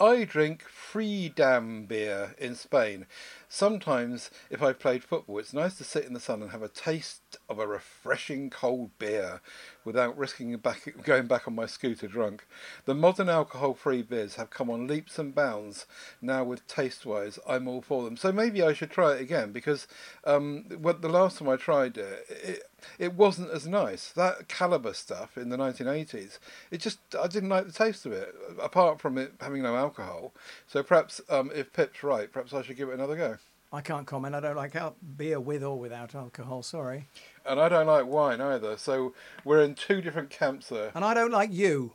[0.00, 3.06] I drink Free Damm beer in Spain.
[3.48, 6.68] Sometimes, if I've played football, it's nice to sit in the sun and have a
[6.68, 9.40] taste of a refreshing cold beer
[9.84, 12.44] without risking back, going back on my scooter drunk.
[12.84, 15.86] The modern alcohol free beers have come on leaps and bounds
[16.20, 17.38] now with taste wise.
[17.48, 18.16] I'm all for them.
[18.16, 19.86] So maybe I should try it again because
[20.24, 22.62] um, the last time I tried it, it,
[22.98, 24.10] it wasn't as nice.
[24.12, 26.38] That Kaliber stuff in the 1980s,
[26.70, 30.32] it just, I didn't like the taste of it, apart from it having no alcohol.
[30.66, 33.36] So perhaps um, if Pip's right, perhaps I should give it another go.
[33.70, 34.34] I can't comment.
[34.34, 34.74] I don't like
[35.16, 36.62] beer with or without alcohol.
[36.62, 37.06] Sorry.
[37.44, 39.12] And I don't like wine either, so
[39.44, 40.90] we're in two different camps there.
[40.94, 41.92] And I don't like you.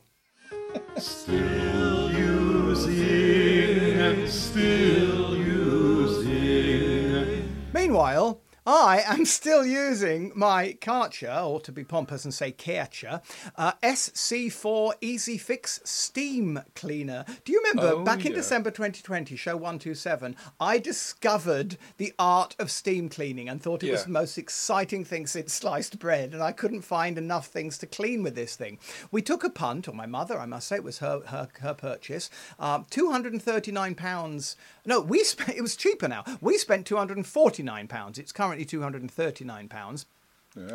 [0.96, 6.28] Still using and still using.
[7.72, 13.20] Meanwhile, I am still using my Karcher, or to be pompous and say Karcher,
[13.56, 17.26] uh, SC4 Easy Fix Steam Cleaner.
[17.44, 18.32] Do you remember Oh, back in.
[18.32, 24.04] December 2020, show 127, I discovered the art of steam cleaning and thought it was
[24.04, 28.22] the most exciting thing since sliced bread, and I couldn't find enough things to clean
[28.22, 28.78] with this thing.
[29.10, 31.74] We took a punt, or my mother, I must say, it was her her, her
[31.74, 32.30] purchase.
[32.58, 34.56] Um, 239 pounds.
[34.86, 35.44] No, we spent.
[35.58, 36.24] It was cheaper now.
[36.40, 38.18] We spent 249 pounds.
[38.18, 40.06] It's currently 239 pounds.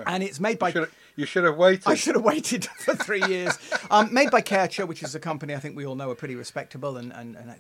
[0.06, 0.70] And it's made by.
[0.70, 1.88] You should, you should have waited.
[1.88, 3.58] I should have waited for three years.
[3.90, 6.36] Um, made by Karcher, which is a company I think we all know are pretty
[6.36, 7.56] respectable and, and, and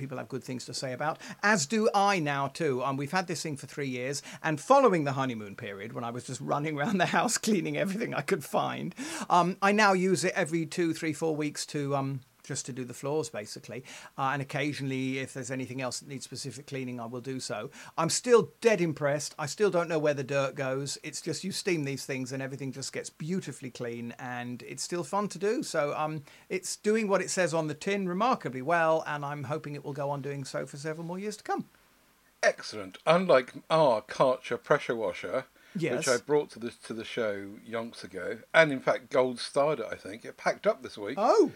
[0.00, 2.82] people have good things to say about, as do I now too.
[2.82, 6.10] Um, we've had this thing for three years, and following the honeymoon period, when I
[6.10, 8.94] was just running around the house cleaning everything I could find,
[9.28, 12.84] um, I now use it every two, three, four weeks to um, just to do
[12.84, 13.84] the floors basically.
[14.18, 17.70] Uh, and occasionally, if there's anything else that needs specific cleaning, I will do so.
[17.96, 19.34] I'm still dead impressed.
[19.38, 20.98] I still don't know where the dirt goes.
[21.04, 25.04] It's just you steam these things and everything just gets beautifully clean, and it's still
[25.04, 25.62] fun to do.
[25.62, 29.74] So um, it's doing what it says on the tin remarkably well, and I'm hoping
[29.76, 31.66] it will go on doing so for several more years to come.
[32.42, 32.98] Excellent.
[33.06, 35.44] Unlike our Karcher pressure washer,
[35.76, 35.98] Yes.
[35.98, 39.78] which I brought to the to the show yonks ago, and in fact gold starred
[39.78, 40.24] it, I think.
[40.24, 41.14] It packed up this week.
[41.16, 41.52] Oh,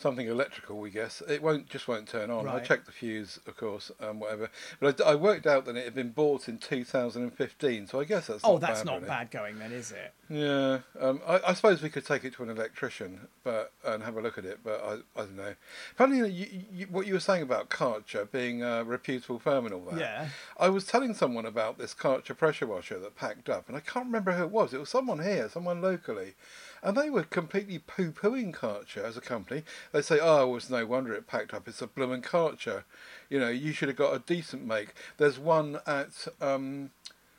[0.00, 1.24] Something electrical, we guess.
[1.28, 2.46] It won't just won't turn on.
[2.46, 2.64] I Right.
[2.64, 4.48] checked the fuse, of course, um, whatever.
[4.78, 8.28] But I, I worked out that it had been bought in 2015, so I guess
[8.28, 9.08] that's oh, not that's bad, not really.
[9.08, 10.12] bad going then, is it?
[10.28, 14.16] Yeah, um, I, I suppose we could take it to an electrician, but and have
[14.16, 14.60] a look at it.
[14.62, 15.54] But I, I don't know.
[15.96, 19.84] Funny, you, you, what you were saying about Karcher being a reputable firm and all
[19.90, 19.98] that.
[19.98, 20.28] Yeah.
[20.60, 24.06] I was telling someone about this Karcher pressure washer that packed up, and I can't
[24.06, 24.72] remember who it was.
[24.72, 26.34] It was someone here, someone locally,
[26.82, 29.62] and they were completely poo-pooing Karcher as a company.
[29.92, 31.66] They say, "Oh, it was no wonder it packed up.
[31.68, 32.84] It's a bloomin' Karcher.
[33.30, 36.26] You know, you should have got a decent make." There's one at.
[36.40, 36.90] Um,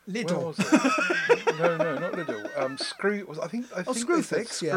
[0.09, 0.45] Lidl.
[0.45, 1.59] was it?
[1.59, 2.59] no, no, not Lidl.
[2.59, 4.73] Um, Screw was I think I Oh, think said Screwfix, yeah.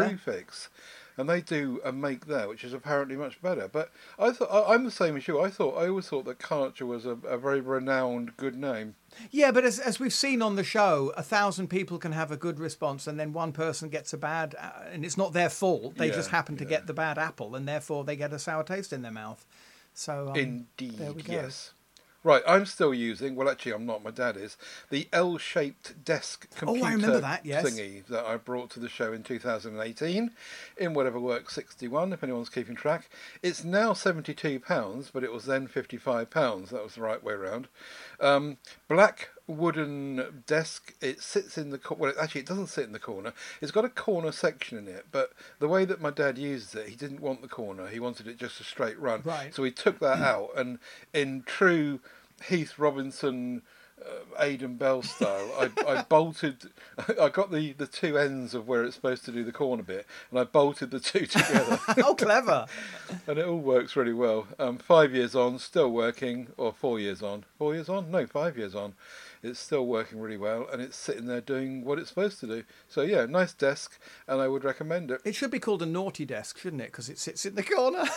[1.17, 3.69] And they do a make there which is apparently much better.
[3.69, 5.41] But I thought I, I'm the same as you.
[5.41, 8.95] I thought I always thought that Karcher was a, a very renowned good name.
[9.31, 12.37] Yeah, but as, as we've seen on the show, a thousand people can have a
[12.37, 15.97] good response, and then one person gets a bad, uh, and it's not their fault.
[15.97, 16.71] They just happen to yeah.
[16.71, 19.45] get the bad apple, and therefore they get a sour taste in their mouth.
[19.95, 21.33] So um, Indeed, there we go.
[21.33, 21.75] yes.
[22.25, 23.35] Right, I'm still using.
[23.35, 24.05] Well, actually, I'm not.
[24.05, 24.57] My dad is
[24.91, 27.65] the L-shaped desk Oh, computer I remember that, yes.
[27.65, 30.31] thingy that I brought to the show in 2018
[30.77, 32.13] in whatever works 61.
[32.13, 33.11] If anyone's keeping track,
[33.43, 36.71] it's now 72 pounds, but it was then 55 pounds.
[36.71, 37.67] That was the right way around.
[38.21, 38.59] Um,
[38.89, 40.95] black wooden desk.
[41.01, 42.13] It sits in the cor- well.
[42.21, 43.33] Actually, it doesn't sit in the corner.
[43.61, 46.89] It's got a corner section in it, but the way that my dad uses it,
[46.89, 47.89] he didn't want the corner.
[47.89, 49.23] He wanted it just a straight run.
[49.25, 49.55] Right.
[49.55, 50.79] So he took that out, and
[51.13, 52.01] in true
[52.49, 53.63] Heath Robinson.
[54.01, 55.49] Uh, Aidan Bell style.
[55.57, 56.71] I, I bolted.
[57.21, 60.07] I got the, the two ends of where it's supposed to do the corner bit,
[60.31, 62.67] and I bolted the two together, oh, clever!
[63.29, 64.49] and it all works really well.
[64.59, 67.45] Um, five years on, still working, or four years on.
[67.59, 68.11] Four years on?
[68.11, 68.95] No, five years on.
[69.43, 72.63] It's still working really well, and it's sitting there doing what it's supposed to do.
[72.89, 75.21] So yeah, nice desk, and I would recommend it.
[75.25, 76.93] It should be called a naughty desk, shouldn't it?
[76.93, 78.05] Because it sits in the corner.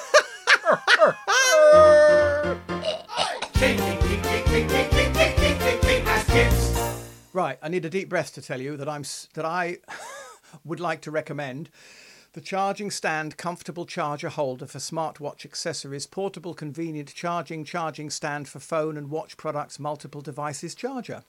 [7.33, 9.79] right, I need a deep breath to tell you that I'm that I
[10.63, 11.71] would like to recommend
[12.35, 18.59] the charging stand comfortable charger holder for smartwatch accessories, portable convenient charging charging stand for
[18.59, 21.23] phone and watch products, multiple devices charger.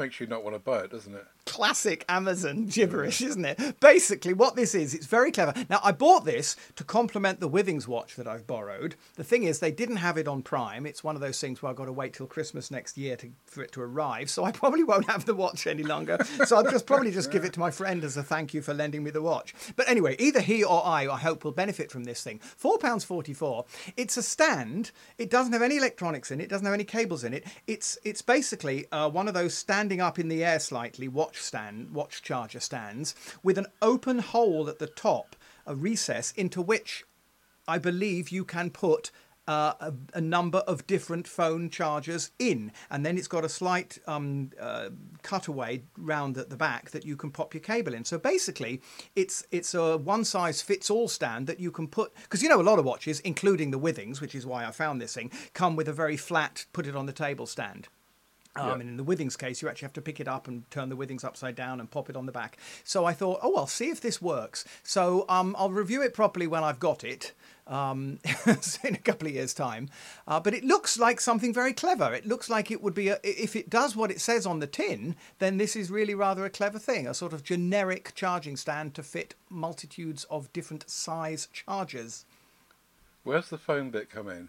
[0.00, 1.26] Makes you not want to buy it, doesn't it?
[1.50, 3.80] classic Amazon gibberish, isn't it?
[3.80, 5.52] Basically, what this is, it's very clever.
[5.68, 8.94] Now, I bought this to complement the Withings watch that I've borrowed.
[9.16, 10.86] The thing is, they didn't have it on Prime.
[10.86, 13.30] It's one of those things where I've got to wait till Christmas next year to,
[13.46, 14.30] for it to arrive.
[14.30, 16.18] So I probably won't have the watch any longer.
[16.46, 18.72] So I'll just probably just give it to my friend as a thank you for
[18.72, 19.52] lending me the watch.
[19.74, 22.38] But anyway, either he or I, I hope, will benefit from this thing.
[22.62, 23.66] £4.44.
[23.96, 24.92] It's a stand.
[25.18, 26.44] It doesn't have any electronics in it.
[26.44, 27.44] It doesn't have any cables in it.
[27.66, 29.54] It's it's basically uh, one of those
[29.90, 34.68] standing up in the air slightly watch stand, watch charger stands, with an open hole
[34.68, 35.34] at the top,
[35.66, 37.02] a recess into which
[37.66, 39.10] I believe you can put
[39.48, 43.98] uh, a, a number of different phone chargers in, and then it's got a slight
[44.06, 44.90] um, uh,
[45.24, 48.04] cutaway round at the back that you can pop your cable in.
[48.04, 48.80] So basically,
[49.16, 52.60] it's it's a one size fits all stand that you can put because you know
[52.60, 55.74] a lot of watches, including the Withings, which is why I found this thing, come
[55.74, 57.88] with a very flat put it on the table stand.
[58.56, 58.72] Um, Yeah.
[58.74, 60.96] And in the Withings case, you actually have to pick it up and turn the
[60.96, 62.58] Withings upside down and pop it on the back.
[62.84, 64.64] So I thought, oh, I'll see if this works.
[64.82, 67.32] So um, I'll review it properly when I've got it
[67.68, 68.18] um,
[68.84, 69.88] in a couple of years' time.
[70.26, 72.12] Uh, but it looks like something very clever.
[72.12, 74.66] It looks like it would be, a, if it does what it says on the
[74.66, 78.94] tin, then this is really rather a clever thing a sort of generic charging stand
[78.94, 82.24] to fit multitudes of different size chargers.
[83.22, 84.48] Where's the phone bit come in?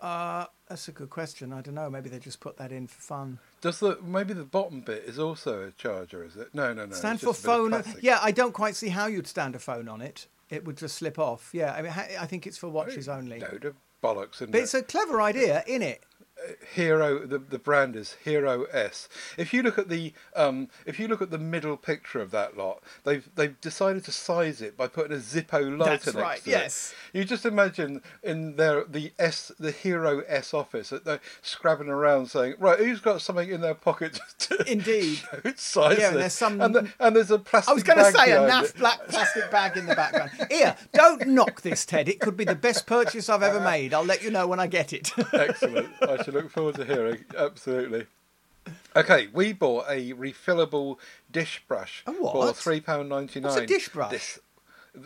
[0.00, 1.52] Uh, that's a good question.
[1.52, 1.88] I don't know.
[1.88, 3.38] Maybe they just put that in for fun.
[3.60, 6.24] Does the maybe the bottom bit is also a charger?
[6.24, 6.48] Is it?
[6.52, 6.92] No, no, no.
[6.94, 7.94] stand for just a bit of phone.
[8.00, 10.26] Yeah, I don't quite see how you'd stand a phone on it.
[10.50, 11.50] It would just slip off.
[11.52, 13.38] Yeah, I mean, I think it's for watches only.
[13.38, 14.62] Load of bollocks, But it?
[14.64, 16.02] it's a clever idea, in it?
[16.74, 17.26] Hero.
[17.26, 19.08] The, the brand is Hero S.
[19.38, 22.56] If you look at the um, if you look at the middle picture of that
[22.56, 26.94] lot, they've they've decided to size it by putting a Zippo lighter That's right, yes.
[27.12, 27.18] it.
[27.18, 32.26] You just imagine in their the S the Hero S office that they're scrabbling around
[32.26, 35.20] saying, right, who's got something in their pocket to Indeed.
[35.56, 37.70] size Yeah, and there's some- and, the, and there's a plastic.
[37.70, 40.30] I was going to say a naff black plastic bag in the background.
[40.50, 42.08] Here, don't knock this, Ted.
[42.08, 43.94] It could be the best purchase I've ever made.
[43.94, 45.10] I'll let you know when I get it.
[45.32, 45.88] Excellent.
[46.02, 47.24] I should look forward to hearing.
[47.36, 48.06] Absolutely.
[48.96, 50.96] Okay, we bought a refillable
[51.30, 52.32] dish brush A what?
[52.32, 53.50] for three pound ninety nine.
[53.50, 54.10] What's a dish brush?
[54.10, 54.38] This,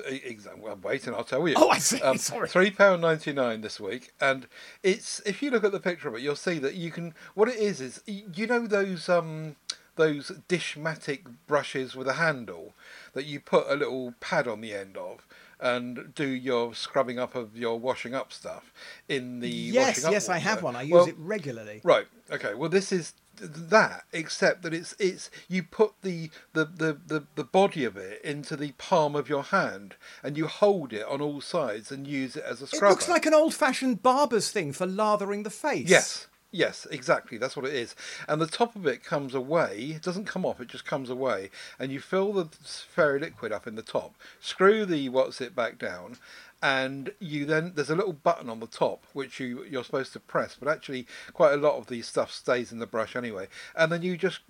[0.07, 0.63] exactly.
[0.63, 1.55] Well, wait, and I'll tell you.
[1.57, 1.99] Oh, I see.
[2.19, 2.49] Sorry.
[2.49, 4.47] Three pound ninety nine this week, and
[4.83, 7.15] it's if you look at the picture of it, you'll see that you can.
[7.35, 9.57] What it is is you know those um
[9.97, 12.75] those dishmatic brushes with a handle
[13.13, 15.27] that you put a little pad on the end of.
[15.61, 18.73] And do your scrubbing up of your washing up stuff
[19.09, 20.77] in the yes, washing up yes, I have one.
[20.77, 21.81] I use Well, it regularly.
[21.83, 22.07] Right.
[22.31, 22.55] Okay.
[22.55, 27.45] Well, this is that, except that it's it's you put the the, the, the the
[27.45, 31.41] body of it into the palm of your hand, and you hold it on all
[31.41, 32.91] sides and use it as a scrub.
[32.91, 35.89] It looks like an old-fashioned barber's thing for lathering the face.
[35.89, 36.28] Yes.
[36.51, 37.37] Yes, exactly.
[37.37, 37.95] That's what it is.
[38.27, 39.93] And the top of it comes away.
[39.97, 40.61] It doesn't come off.
[40.61, 41.51] It just comes away.
[41.79, 44.15] And you fill the fairy liquid up in the top.
[44.41, 46.17] Screw the what's it back down,
[46.63, 50.21] and you then there's a little button on the top which you you're supposed to
[50.21, 50.57] press.
[50.59, 53.49] But actually, quite a lot of the stuff stays in the brush anyway.
[53.77, 54.41] And then you just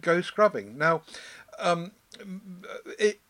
[0.00, 0.76] go scrubbing.
[0.76, 1.02] Now,
[1.60, 1.92] um,
[2.98, 3.20] it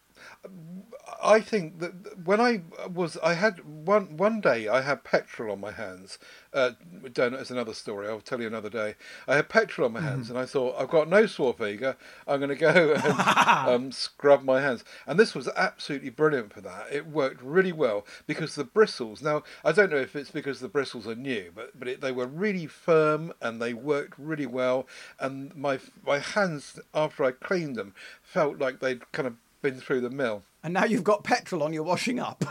[1.23, 5.61] I think that when I was, I had one one day I had petrol on
[5.61, 6.19] my hands.
[6.53, 6.73] Uh,
[7.13, 8.09] don't it's another story.
[8.09, 8.95] I'll tell you another day.
[9.27, 11.97] I had petrol on my hands, and I thought I've got no Swarfega.
[12.27, 13.21] I'm going to go and
[13.69, 14.85] um, scrub my hands.
[15.07, 16.87] And this was absolutely brilliant for that.
[16.93, 19.23] It worked really well because the bristles.
[19.23, 22.13] Now I don't know if it's because the bristles are new, but but it, they
[22.13, 24.87] were really firm and they worked really well.
[25.19, 29.35] And my my hands after I cleaned them felt like they'd kind of
[29.71, 30.43] been through the mill.
[30.63, 32.45] And now you've got petrol on your washing up.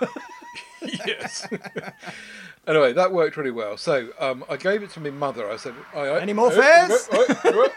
[0.82, 1.48] yes.
[2.68, 3.78] anyway, that worked really well.
[3.78, 5.50] So um, I gave it to my mother.
[5.50, 7.10] I said, I, I, Any more fares?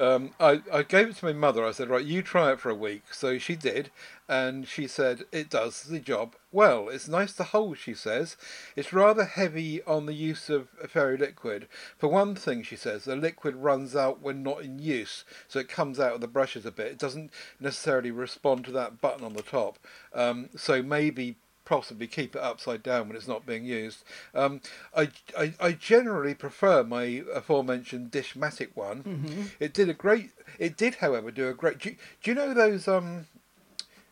[0.00, 1.64] um, I, I gave it to my mother.
[1.64, 3.02] I said, right, you try it for a week.
[3.12, 3.90] So she did,
[4.28, 6.88] and she said it does the job well.
[6.88, 8.36] It's nice to hold, she says.
[8.76, 11.68] It's rather heavy on the use of fairy liquid.
[11.98, 15.68] For one thing, she says, the liquid runs out when not in use, so it
[15.68, 16.86] comes out of the brushes a bit.
[16.88, 19.78] It doesn't necessarily respond to that button on the top.
[20.14, 21.36] Um, so maybe
[21.70, 24.02] possibly keep it upside down when it's not being used.
[24.34, 24.60] Um,
[24.94, 29.50] I, I, I generally prefer my aforementioned Dishmatic one.
[29.60, 30.32] It did a great.
[30.58, 31.78] It did, however, do a great.
[31.78, 33.26] Do, you- do you know those um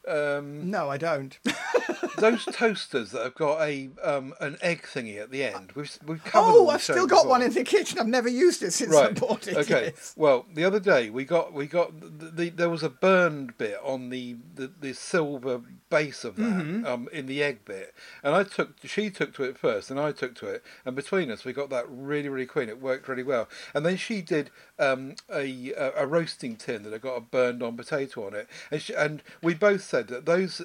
[0.06, 1.38] um no, I don't.
[2.18, 5.72] those toasters that have got a um an egg thingy at the end?
[5.74, 6.48] We've we've covered.
[6.50, 7.30] oh, I've still got before.
[7.30, 7.98] one in the kitchen.
[7.98, 9.20] I've never used it since I Right.
[9.20, 9.56] bought it.
[9.56, 9.92] Okay.
[9.96, 10.14] yes.
[10.16, 13.78] Well, the other day we got we got the, the there was a burned bit
[13.84, 16.86] on the the, the silver base of that Mm-hmm.
[16.86, 20.12] um in the egg bit, and I took she took to it first, and I
[20.12, 22.68] took to it, and between us we got that really really clean.
[22.68, 27.02] It worked really well, and then she did um a a, roasting tin that had
[27.02, 30.62] got a burned on potato on it, and she, and we both said that those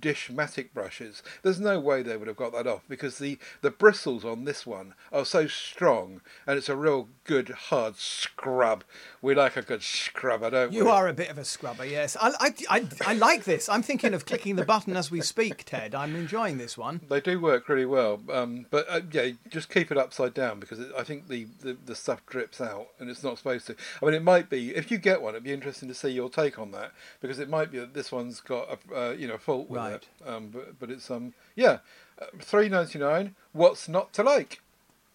[0.00, 4.24] dishmatic brushes, there's no way they would have got that off because the the bristles
[4.24, 8.84] on this one are so strong, and it's a real good hard scrub.
[9.20, 10.86] We like a good scrubber, don't You we?
[10.86, 12.16] You are a bit of a scrubber, yes.
[12.20, 13.68] I, I, I, I like this.
[13.68, 15.94] I'm thinking of clicking the button as we speak, Ted.
[15.94, 17.00] I'm enjoying this one.
[17.08, 20.78] They do work really well, um, but uh, yeah, just keep it upside down because
[20.80, 23.76] it, I think the, the, the stuff drips out and it's not supposed to.
[24.02, 26.28] I mean, it might be if you get one, it'd be interesting to see your
[26.30, 29.38] take on that because it might be that this one's got a uh, you know
[29.38, 29.94] fault with Right.
[29.94, 30.08] it.
[30.28, 31.78] Um, but but it's um yeah,
[32.20, 33.34] uh, three ninety nine.
[33.52, 34.60] What's not to like?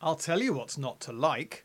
[0.01, 1.63] I'll tell you what's not to like.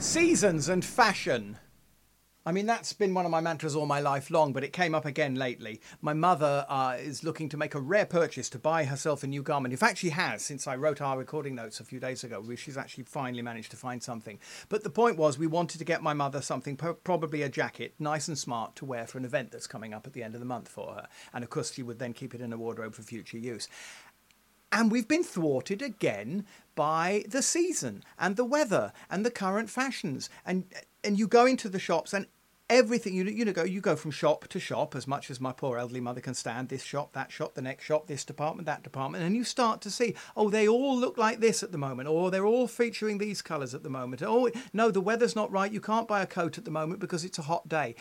[0.00, 1.58] Seasons and fashion.
[2.46, 4.94] I mean, that's been one of my mantras all my life long, but it came
[4.94, 5.78] up again lately.
[6.00, 9.42] My mother uh, is looking to make a rare purchase to buy herself a new
[9.42, 9.74] garment.
[9.74, 12.42] In fact, she has since I wrote our recording notes a few days ago.
[12.56, 14.38] She's actually finally managed to find something.
[14.70, 18.26] But the point was, we wanted to get my mother something, probably a jacket, nice
[18.26, 20.46] and smart to wear for an event that's coming up at the end of the
[20.46, 21.08] month for her.
[21.34, 23.68] And of course, she would then keep it in a wardrobe for future use.
[24.72, 30.30] And we've been thwarted again by the season and the weather and the current fashions.
[30.46, 30.64] And
[31.02, 32.26] and you go into the shops and
[32.70, 35.50] everything you you know go you go from shop to shop as much as my
[35.50, 38.84] poor elderly mother can stand this shop that shop the next shop this department that
[38.84, 42.08] department and you start to see oh they all look like this at the moment
[42.08, 45.72] or they're all featuring these colors at the moment oh no the weather's not right
[45.72, 47.96] you can't buy a coat at the moment because it's a hot day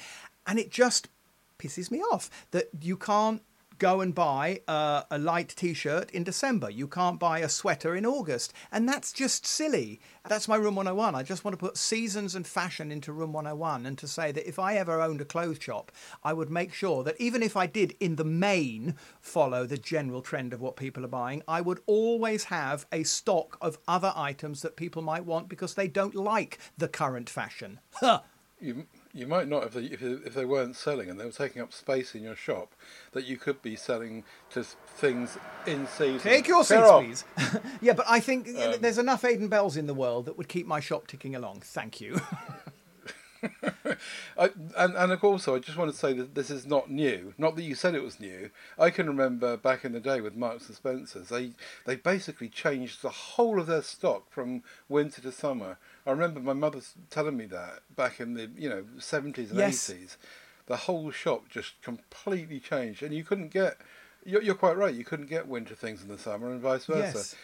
[0.46, 1.10] and it just
[1.58, 3.42] pisses me off that you can't
[3.80, 6.70] go and buy uh, a light T-shirt in December.
[6.70, 10.02] You can't buy a sweater in August, and that's just silly.
[10.28, 11.16] That's my Room 101.
[11.16, 14.48] I just want to put seasons and fashion into Room 101, and to say that
[14.48, 15.92] if I ever owned a clothes shop,
[16.24, 20.22] I would make sure that even if I did, in the main, follow the general
[20.22, 24.62] trend of what people are buying, I would always have a stock of other items
[24.62, 27.80] that people might want because they don't like the current fashion.
[27.94, 28.22] Huh.
[28.62, 31.32] You, you might not if they, if, they- if they weren't selling and they were
[31.32, 32.74] taking up space in your shop
[33.14, 36.20] that you could be selling to things in season.
[36.20, 37.62] Take your seats, please.
[37.82, 40.68] yeah, but I think Um, there's enough Aidan Bells in the world that would keep
[40.68, 41.62] my shop ticking along.
[41.62, 42.20] Thank you.
[44.38, 47.34] I, and, and of course, I just want to say that this is not new.
[47.38, 48.50] Not that you said it was new.
[48.78, 51.52] I can remember back in the day with Marks and Spencers, they
[51.86, 55.78] they basically changed the whole of their stock from winter to summer.
[56.10, 56.80] I remember my mother
[57.10, 59.90] telling me that back in the you know seventies and Yes.
[59.90, 60.18] eighties,
[60.66, 63.78] the whole shop just completely changed, and you couldn't get.
[64.26, 64.94] You're, you're quite right.
[64.94, 67.18] You couldn't get winter things in the summer, and vice versa.
[67.20, 67.36] Yes.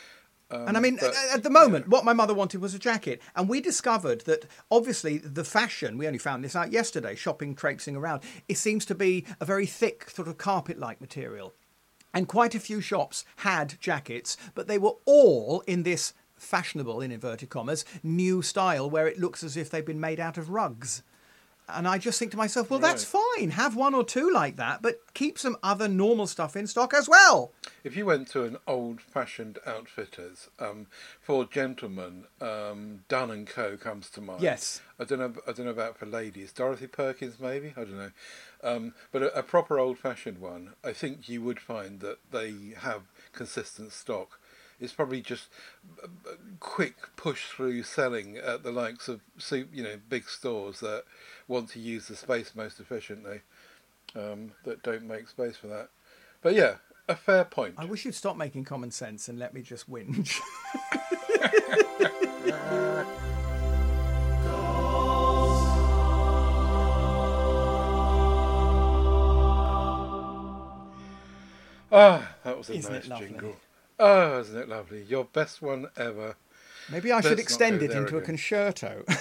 [0.52, 3.22] Um, and I mean, but, at- the moment, what my mother wanted was a jacket.
[3.36, 7.96] And we discovered that obviously the fashion, we only found this out yesterday, shopping, traipsing
[7.96, 11.54] around, it seems to be a very thick, sort of carpet like material.
[12.14, 17.12] And quite a few shops had jackets, but they were all in this fashionable, in
[17.12, 21.04] inverted commas, new style where it looks as if they've been made out of rugs.
[21.68, 23.50] And I just think to myself, well, that's fine.
[23.50, 27.10] Have one or two like that, but keep some other normal stuff in stock as
[27.10, 27.54] well.
[27.84, 30.86] If you went to an old-fashioned outfitters um,
[31.22, 34.44] for gentlemen, um, Dunn and Co comes to mind.
[34.44, 34.82] Yes.
[35.00, 35.34] I don't know.
[35.48, 36.52] I don't know about for ladies.
[36.52, 37.74] Dorothy Perkins, maybe.
[37.76, 38.12] I don't know.
[38.64, 43.02] Um, but a, a proper old-fashioned one, I think you would find that they have
[43.34, 44.40] consistent stock.
[44.80, 45.48] It's probably just
[46.60, 49.22] quick push through selling at the likes of
[49.52, 51.04] you know big stores that
[51.48, 53.42] want to use the space most efficiently,
[54.16, 55.90] um, that don't make space for that.
[56.42, 56.76] But yeah,
[57.08, 57.76] a fair point.
[57.78, 60.40] I wish you'd stop making common sense and let me just whinge.
[71.98, 73.56] Ah, that was a Isn't nice jingle.
[74.00, 75.04] Oh, isn't it lovely?
[75.04, 76.36] Your best one ever.
[76.92, 79.04] Maybe I should Let's not extend it into a concerto.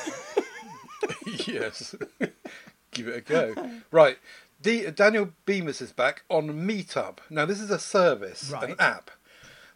[1.46, 1.94] yes.
[2.90, 3.54] Give it a go.
[3.90, 4.18] Right.
[4.62, 7.18] D- Daniel Bemis is back on Meetup.
[7.28, 9.10] Now, this is a service, an app,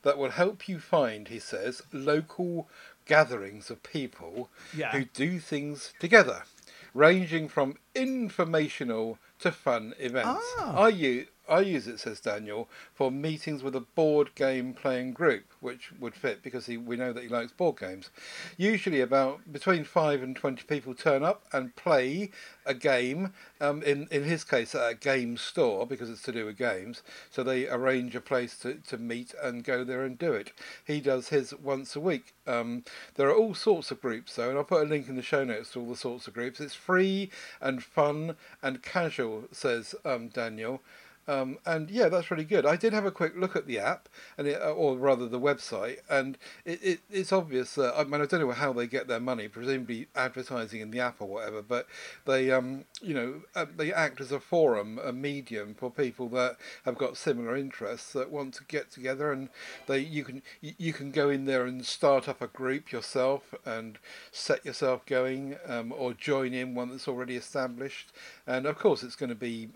[0.03, 2.69] that will help you find, he says, local
[3.07, 4.93] gatherings of people Yeah.
[4.93, 6.45] who do things together,
[6.95, 10.41] ranging from informational to fun events.
[10.59, 10.77] Ah.
[10.85, 15.45] I, use, I use it, says Daniel, for meetings with a board game playing group,
[15.61, 18.11] which would fit because he, we know that he likes board games.
[18.57, 22.31] Usually, about between five and twenty people turn up and play
[22.67, 23.33] a game.
[23.61, 27.03] Um, in in his case, at a game store because it's to do with games.
[27.31, 30.53] So they arrange a place to, to meet and go there and do it.
[30.85, 32.35] He does his once a week.
[32.47, 32.85] Um,
[33.15, 35.45] there are all sorts of groups though, and I'll put a link in the show
[35.45, 36.61] notes to all the sorts of groups.
[36.61, 37.31] It's free
[37.61, 40.81] and fun and casual, says um, Daniel.
[41.29, 42.65] Um, and yeah, that's really good.
[42.65, 44.09] I did have a quick look at the app,
[44.39, 48.23] and it, uh, or rather the website, and it, it, it's obvious that I mean
[48.23, 51.61] I don't know how they get their money, presumably advertising in the app or whatever.
[51.61, 51.87] But
[52.25, 56.57] they, um, you know, uh, they act as a forum, a medium for people that
[56.87, 59.51] have got similar interests that want to get together, and
[59.87, 63.99] they you can you, can go in there and start up a group yourself and
[64.33, 68.13] set yourself going, um, or join in one that's already established,
[68.47, 69.69] and of course it's going to be.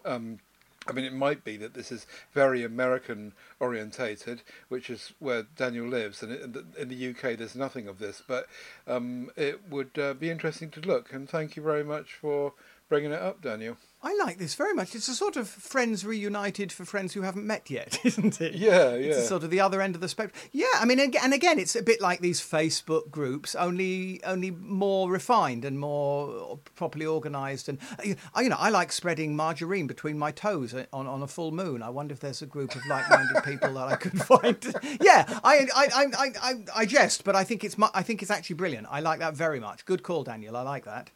[0.87, 5.87] I mean, it might be that this is very American orientated, which is where Daniel
[5.87, 8.23] lives, and in the UK there's nothing of this.
[8.27, 8.49] But
[8.89, 11.13] um, it would uh, be interesting to look.
[11.13, 12.55] And thank you very much for
[12.93, 13.79] bringing it up, Daniel.
[14.03, 14.95] I like this very much.
[14.95, 18.53] It's a sort of friends reunited for friends who haven't met yet, isn't it?
[18.55, 19.15] Yeah, yeah.
[19.15, 20.39] a sort of the other end of the spectrum.
[20.53, 25.11] Yeah, I mean, and again, it's a bit like these Facebook groups, only only more
[25.11, 27.71] refined and more properly organised.
[27.71, 31.27] And uh, you know, I like spreading margarine between my toes uh, on, on a
[31.27, 31.83] full moon.
[31.83, 34.63] I wonder if there's a group of like-minded people that I could find.
[35.01, 38.31] yeah, I I, I, I, I I jest, but I think it's I think it's
[38.31, 38.87] actually brilliant.
[38.91, 39.87] I like that very much.
[39.87, 40.59] Good call, Daniel.
[40.59, 41.11] I like that.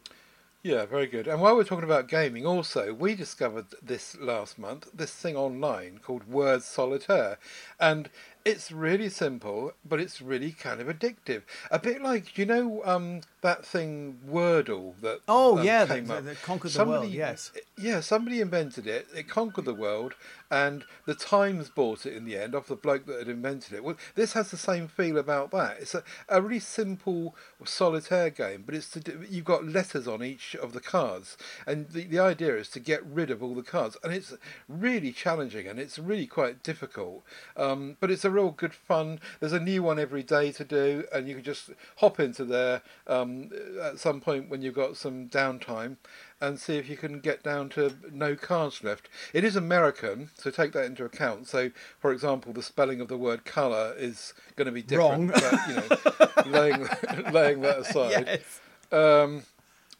[0.67, 1.29] Yeah, very good.
[1.29, 5.99] And while we're talking about gaming, also, we discovered this last month this thing online
[6.03, 7.39] called Word Solitaire.
[7.79, 8.11] And
[8.47, 11.42] It's really simple, but it's really kind of addictive.
[11.72, 16.18] A bit like you know um, that thing Wordle that Oh um, yeah, came that,
[16.18, 16.24] up.
[16.26, 17.12] that conquered the Somebody- world.
[17.12, 17.51] Yes.
[17.76, 19.09] Yeah, somebody invented it.
[19.14, 20.14] It conquered the world,
[20.51, 23.82] and the Times bought it in the end off the bloke that had invented it.
[23.84, 25.78] Well, this has the same feel about that.
[25.80, 27.34] It's a, a really simple
[27.64, 31.36] solitaire game, but it's to do, you've got letters on each of the cards,
[31.66, 34.32] and the the idea is to get rid of all the cards, and it's
[34.68, 37.24] really challenging and it's really quite difficult.
[37.57, 39.18] Um, but it's a real good fun.
[39.41, 42.82] There's a new one every day to do, and you can just hop into there
[43.07, 43.51] um,
[43.82, 45.97] at some point when you've got some downtime
[46.41, 49.09] and see if you can get down to no cards left.
[49.32, 51.49] It is American, so take that into account.
[51.49, 55.30] So, for example, the spelling of the word colour is going to be different.
[55.30, 55.41] Wrong.
[55.51, 56.89] But, you know, laying,
[57.32, 58.26] laying that aside.
[58.26, 58.61] Yes.
[58.93, 59.45] Um,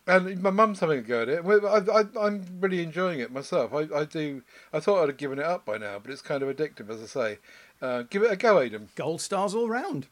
[0.09, 1.45] and my mum's having a go at it.
[1.45, 3.75] I, I, I'm really enjoying it myself.
[3.75, 4.43] I, I do.
[4.73, 7.03] I thought I'd have given it up by now, but it's kind of addictive, as
[7.03, 7.39] I say.
[7.81, 8.89] Uh, give it a go, Adam.
[8.95, 10.09] Gold stars all round.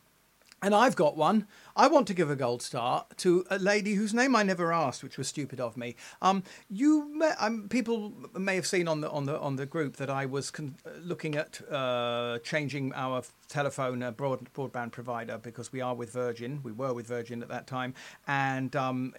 [0.63, 1.47] And I've got one.
[1.77, 5.03] I want to give a gold star to a lady whose name I never asked,
[5.03, 5.95] which was stupid of me.
[6.23, 9.97] Um, you, may, um, people may have seen on the on the on the group
[9.97, 15.71] that I was con- looking at uh, changing our telephone uh, broad, broadband provider because
[15.71, 16.61] we are with Virgin.
[16.63, 17.93] We were with Virgin at that time,
[18.27, 19.13] and um,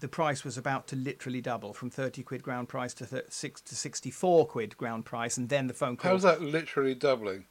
[0.00, 3.60] the price was about to literally double from thirty quid ground price to th- six
[3.60, 6.10] to sixty four quid ground price, and then the phone call.
[6.10, 7.44] How's that literally doubling?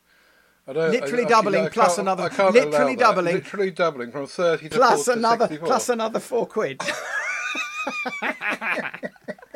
[0.68, 3.36] I don't, Literally I, doubling I plus another- literally doubling.
[3.36, 5.68] Literally doubling from 30 to, plus 4 to another 64.
[5.68, 6.82] plus another four quid.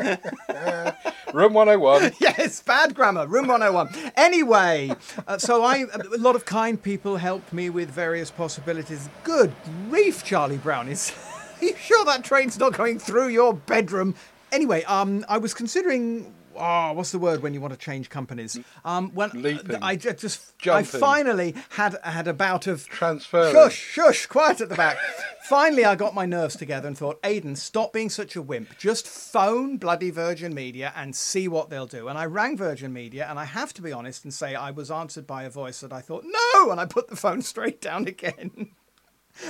[1.33, 2.13] Room 101.
[2.19, 3.27] yes, bad grammar.
[3.27, 4.11] Room 101.
[4.15, 4.91] Anyway,
[5.27, 9.09] uh, so I a lot of kind people helped me with various possibilities.
[9.23, 9.53] Good
[9.89, 11.13] grief, Charlie Brown is.
[11.61, 14.15] Are you sure that train's not going through your bedroom?
[14.51, 16.33] Anyway, um, I was considering.
[16.55, 18.59] Oh, what's the word when you want to change companies?
[18.85, 19.81] Um, when Leaping.
[19.81, 23.53] I ju- just, I finally had had a bout of Transferring.
[23.53, 24.97] Shush, shush, quiet at the back.
[25.43, 28.77] Finally, I got my nerves together and thought, Aidan, stop being such a wimp.
[28.77, 32.07] Just phone bloody Virgin Media and see what they'll do.
[32.07, 34.89] And I rang Virgin Media, and I have to be honest and say I was
[34.91, 36.71] answered by a voice that I thought, no!
[36.71, 38.71] And I put the phone straight down again.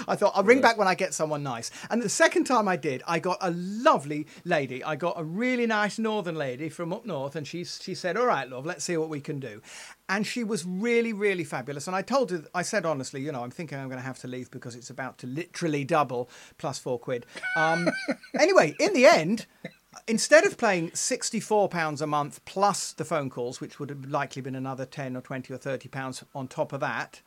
[0.08, 1.72] I thought I'll ring back when I get someone nice.
[1.90, 4.84] And the second time I did, I got a lovely lady.
[4.84, 8.26] I got a really nice northern lady from up north, and she she said, "All
[8.26, 9.62] right, love, let's see what we can do."
[10.10, 11.88] And she was really, really fabulous.
[11.88, 14.20] And I told her, I said honestly, you know, I'm thinking I'm going to have
[14.20, 17.26] to leave because it's about to literally double plus four quid.
[17.56, 17.90] Um,
[18.40, 19.46] anyway, in the end.
[20.08, 24.56] Instead of paying £64 a month plus the phone calls, which would have likely been
[24.56, 27.22] another 10 or 20 or 30 pounds on top of that,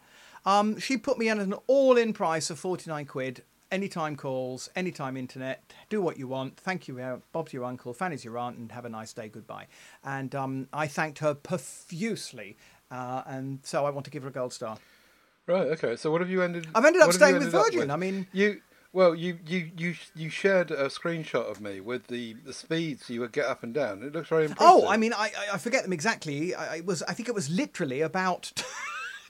[0.47, 3.43] um, she put me in at an all-in price of 49 quid.
[3.73, 5.73] Anytime calls, anytime internet.
[5.89, 6.57] Do what you want.
[6.59, 9.29] Thank you, uh, Bob's your uncle, Fanny's your aunt, and have a nice day.
[9.29, 9.67] Goodbye.
[10.05, 12.57] And um, I thanked her profusely,
[12.93, 14.77] uh, and so I want to give her a gold star.
[15.49, 15.97] Right, okay.
[15.97, 17.91] So what have you ended I've ended up what have you staying with Virgin.
[17.91, 18.61] I mean- You
[18.93, 23.19] well, you, you, you, you shared a screenshot of me with the, the speeds you
[23.23, 24.05] would get up and down.
[24.05, 24.65] It looks very impressive.
[24.73, 26.55] Oh, I mean, I, I- forget them exactly.
[26.55, 28.53] I, I was, I think it was literally about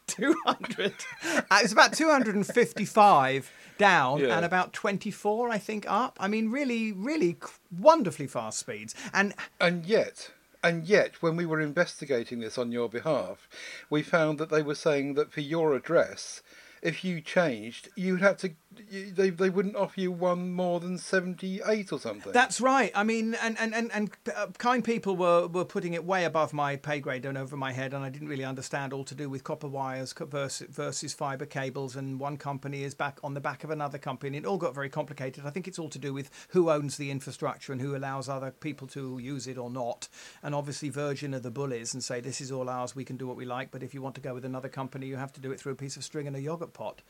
[0.06, 0.92] 200.
[1.24, 4.36] uh, it was about 255 down Yeah.
[4.36, 6.16] and about 24, I think, up.
[6.20, 7.36] I mean, really, really
[7.76, 8.94] wonderfully fast speeds.
[9.12, 10.30] And And yet,
[10.62, 13.48] and yet, when we were investigating this on your behalf,
[13.90, 16.42] we found that they were saying that for your address,
[16.82, 18.50] if you changed, you'd have to.
[18.90, 22.32] They they wouldn't offer you one more than seventy eight or something.
[22.32, 22.92] That's right.
[22.94, 26.52] I mean, and and and, and uh, kind people were, were putting it way above
[26.52, 29.28] my pay grade and over my head, and I didn't really understand all to do
[29.28, 33.64] with copper wires versus, versus fiber cables, and one company is back on the back
[33.64, 34.36] of another company.
[34.36, 35.46] And it all got very complicated.
[35.46, 38.50] I think it's all to do with who owns the infrastructure and who allows other
[38.50, 40.08] people to use it or not.
[40.42, 42.96] And obviously, Virgin are the bullies and say this is all ours.
[42.96, 45.06] We can do what we like, but if you want to go with another company,
[45.06, 47.02] you have to do it through a piece of string and a yogurt pot.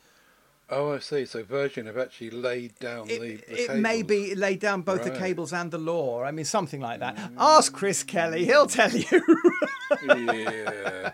[0.71, 1.25] Oh, I see.
[1.25, 3.37] So Virgin have actually laid down It, the.
[3.37, 6.23] the it may be laid down both the cables and the law.
[6.23, 7.17] I mean, something like that.
[7.17, 7.35] Mm.
[7.39, 9.23] Ask Chris Kelly; he'll tell you.
[10.07, 11.13] yeah.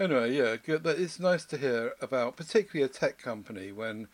[0.00, 0.86] anyway, yeah, good.
[0.86, 4.08] It's nice to hear about, particularly a tech company when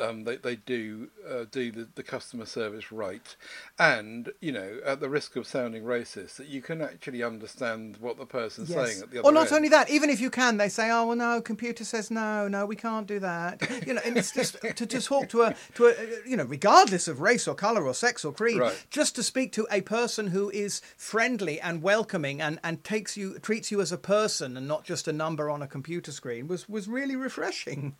[0.00, 3.36] um, they they do uh, do the, the customer service right,
[3.78, 8.16] and you know, at the risk of sounding racist, that you can actually understand what
[8.18, 9.56] the person's saying at the other or not end.
[9.56, 12.64] only that, even if you can, they say, "Oh well, no, computer says no, no,
[12.64, 15.86] we can't do that." You know, and it's just to just talk to a to
[15.86, 15.94] a
[16.28, 18.86] you know, regardless of race or color or sex or creed, Right.
[18.90, 23.38] just to speak to a person who is friendly and welcoming and and takes you
[23.40, 26.68] treats you as a person and not just a number on a computer screen was
[26.68, 27.96] was really refreshing.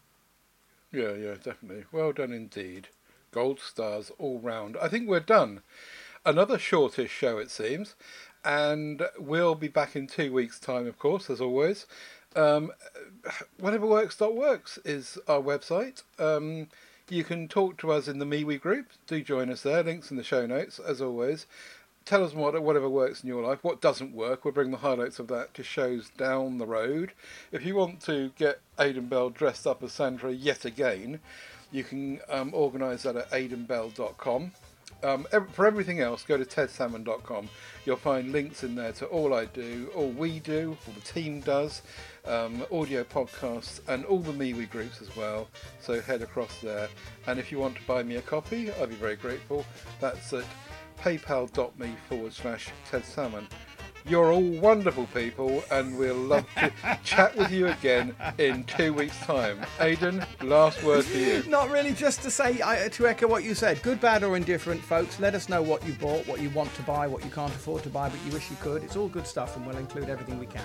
[0.92, 1.84] Yeah, yeah, definitely.
[1.90, 2.88] Well done indeed.
[3.30, 4.76] Gold stars all round.
[4.80, 5.62] I think we're done.
[6.24, 7.94] Another shortish show, it seems.
[8.44, 11.86] And we'll be back in two weeks' time, of course, as always.
[12.36, 12.72] Um,
[13.60, 16.02] whateverworks.works is our website.
[16.18, 16.68] Um,
[17.08, 18.86] you can talk to us in the MeWe group.
[19.06, 19.82] Do join us there.
[19.82, 21.46] Links in the show notes, as always.
[22.04, 23.62] Tell us what whatever works in your life.
[23.62, 27.12] What doesn't work, we'll bring the highlights of that to shows down the road.
[27.52, 31.20] If you want to get Aidan Bell dressed up as Sandra yet again,
[31.70, 34.52] you can um, organise that at aidanbell.com.
[35.04, 37.48] Um, for everything else, go to tedsalmon.com.
[37.84, 41.40] You'll find links in there to all I do, all we do, all the team
[41.40, 41.82] does,
[42.24, 45.48] um, audio podcasts, and all the MeWe groups as well.
[45.80, 46.88] So head across there.
[47.26, 49.64] And if you want to buy me a copy, I'd be very grateful.
[50.00, 50.44] That's at
[51.02, 53.48] paypal.me forward slash Ted Salmon.
[54.04, 56.72] You're all wonderful people, and we'll love to
[57.04, 59.60] chat with you again in two weeks' time.
[59.78, 61.44] Aidan, last word for you.
[61.46, 65.20] Not really, just to say, to echo what you said good, bad, or indifferent, folks,
[65.20, 67.84] let us know what you bought, what you want to buy, what you can't afford
[67.84, 68.82] to buy, but you wish you could.
[68.82, 70.64] It's all good stuff, and we'll include everything we can.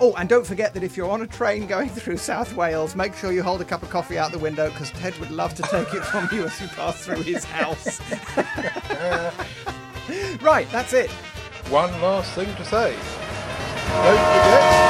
[0.00, 3.14] Oh, and don't forget that if you're on a train going through South Wales, make
[3.14, 5.62] sure you hold a cup of coffee out the window because Ted would love to
[5.64, 8.00] take it from you as you pass through his house.
[10.42, 11.10] right, that's it
[11.70, 12.96] one last thing to say.
[14.02, 14.89] Don't forget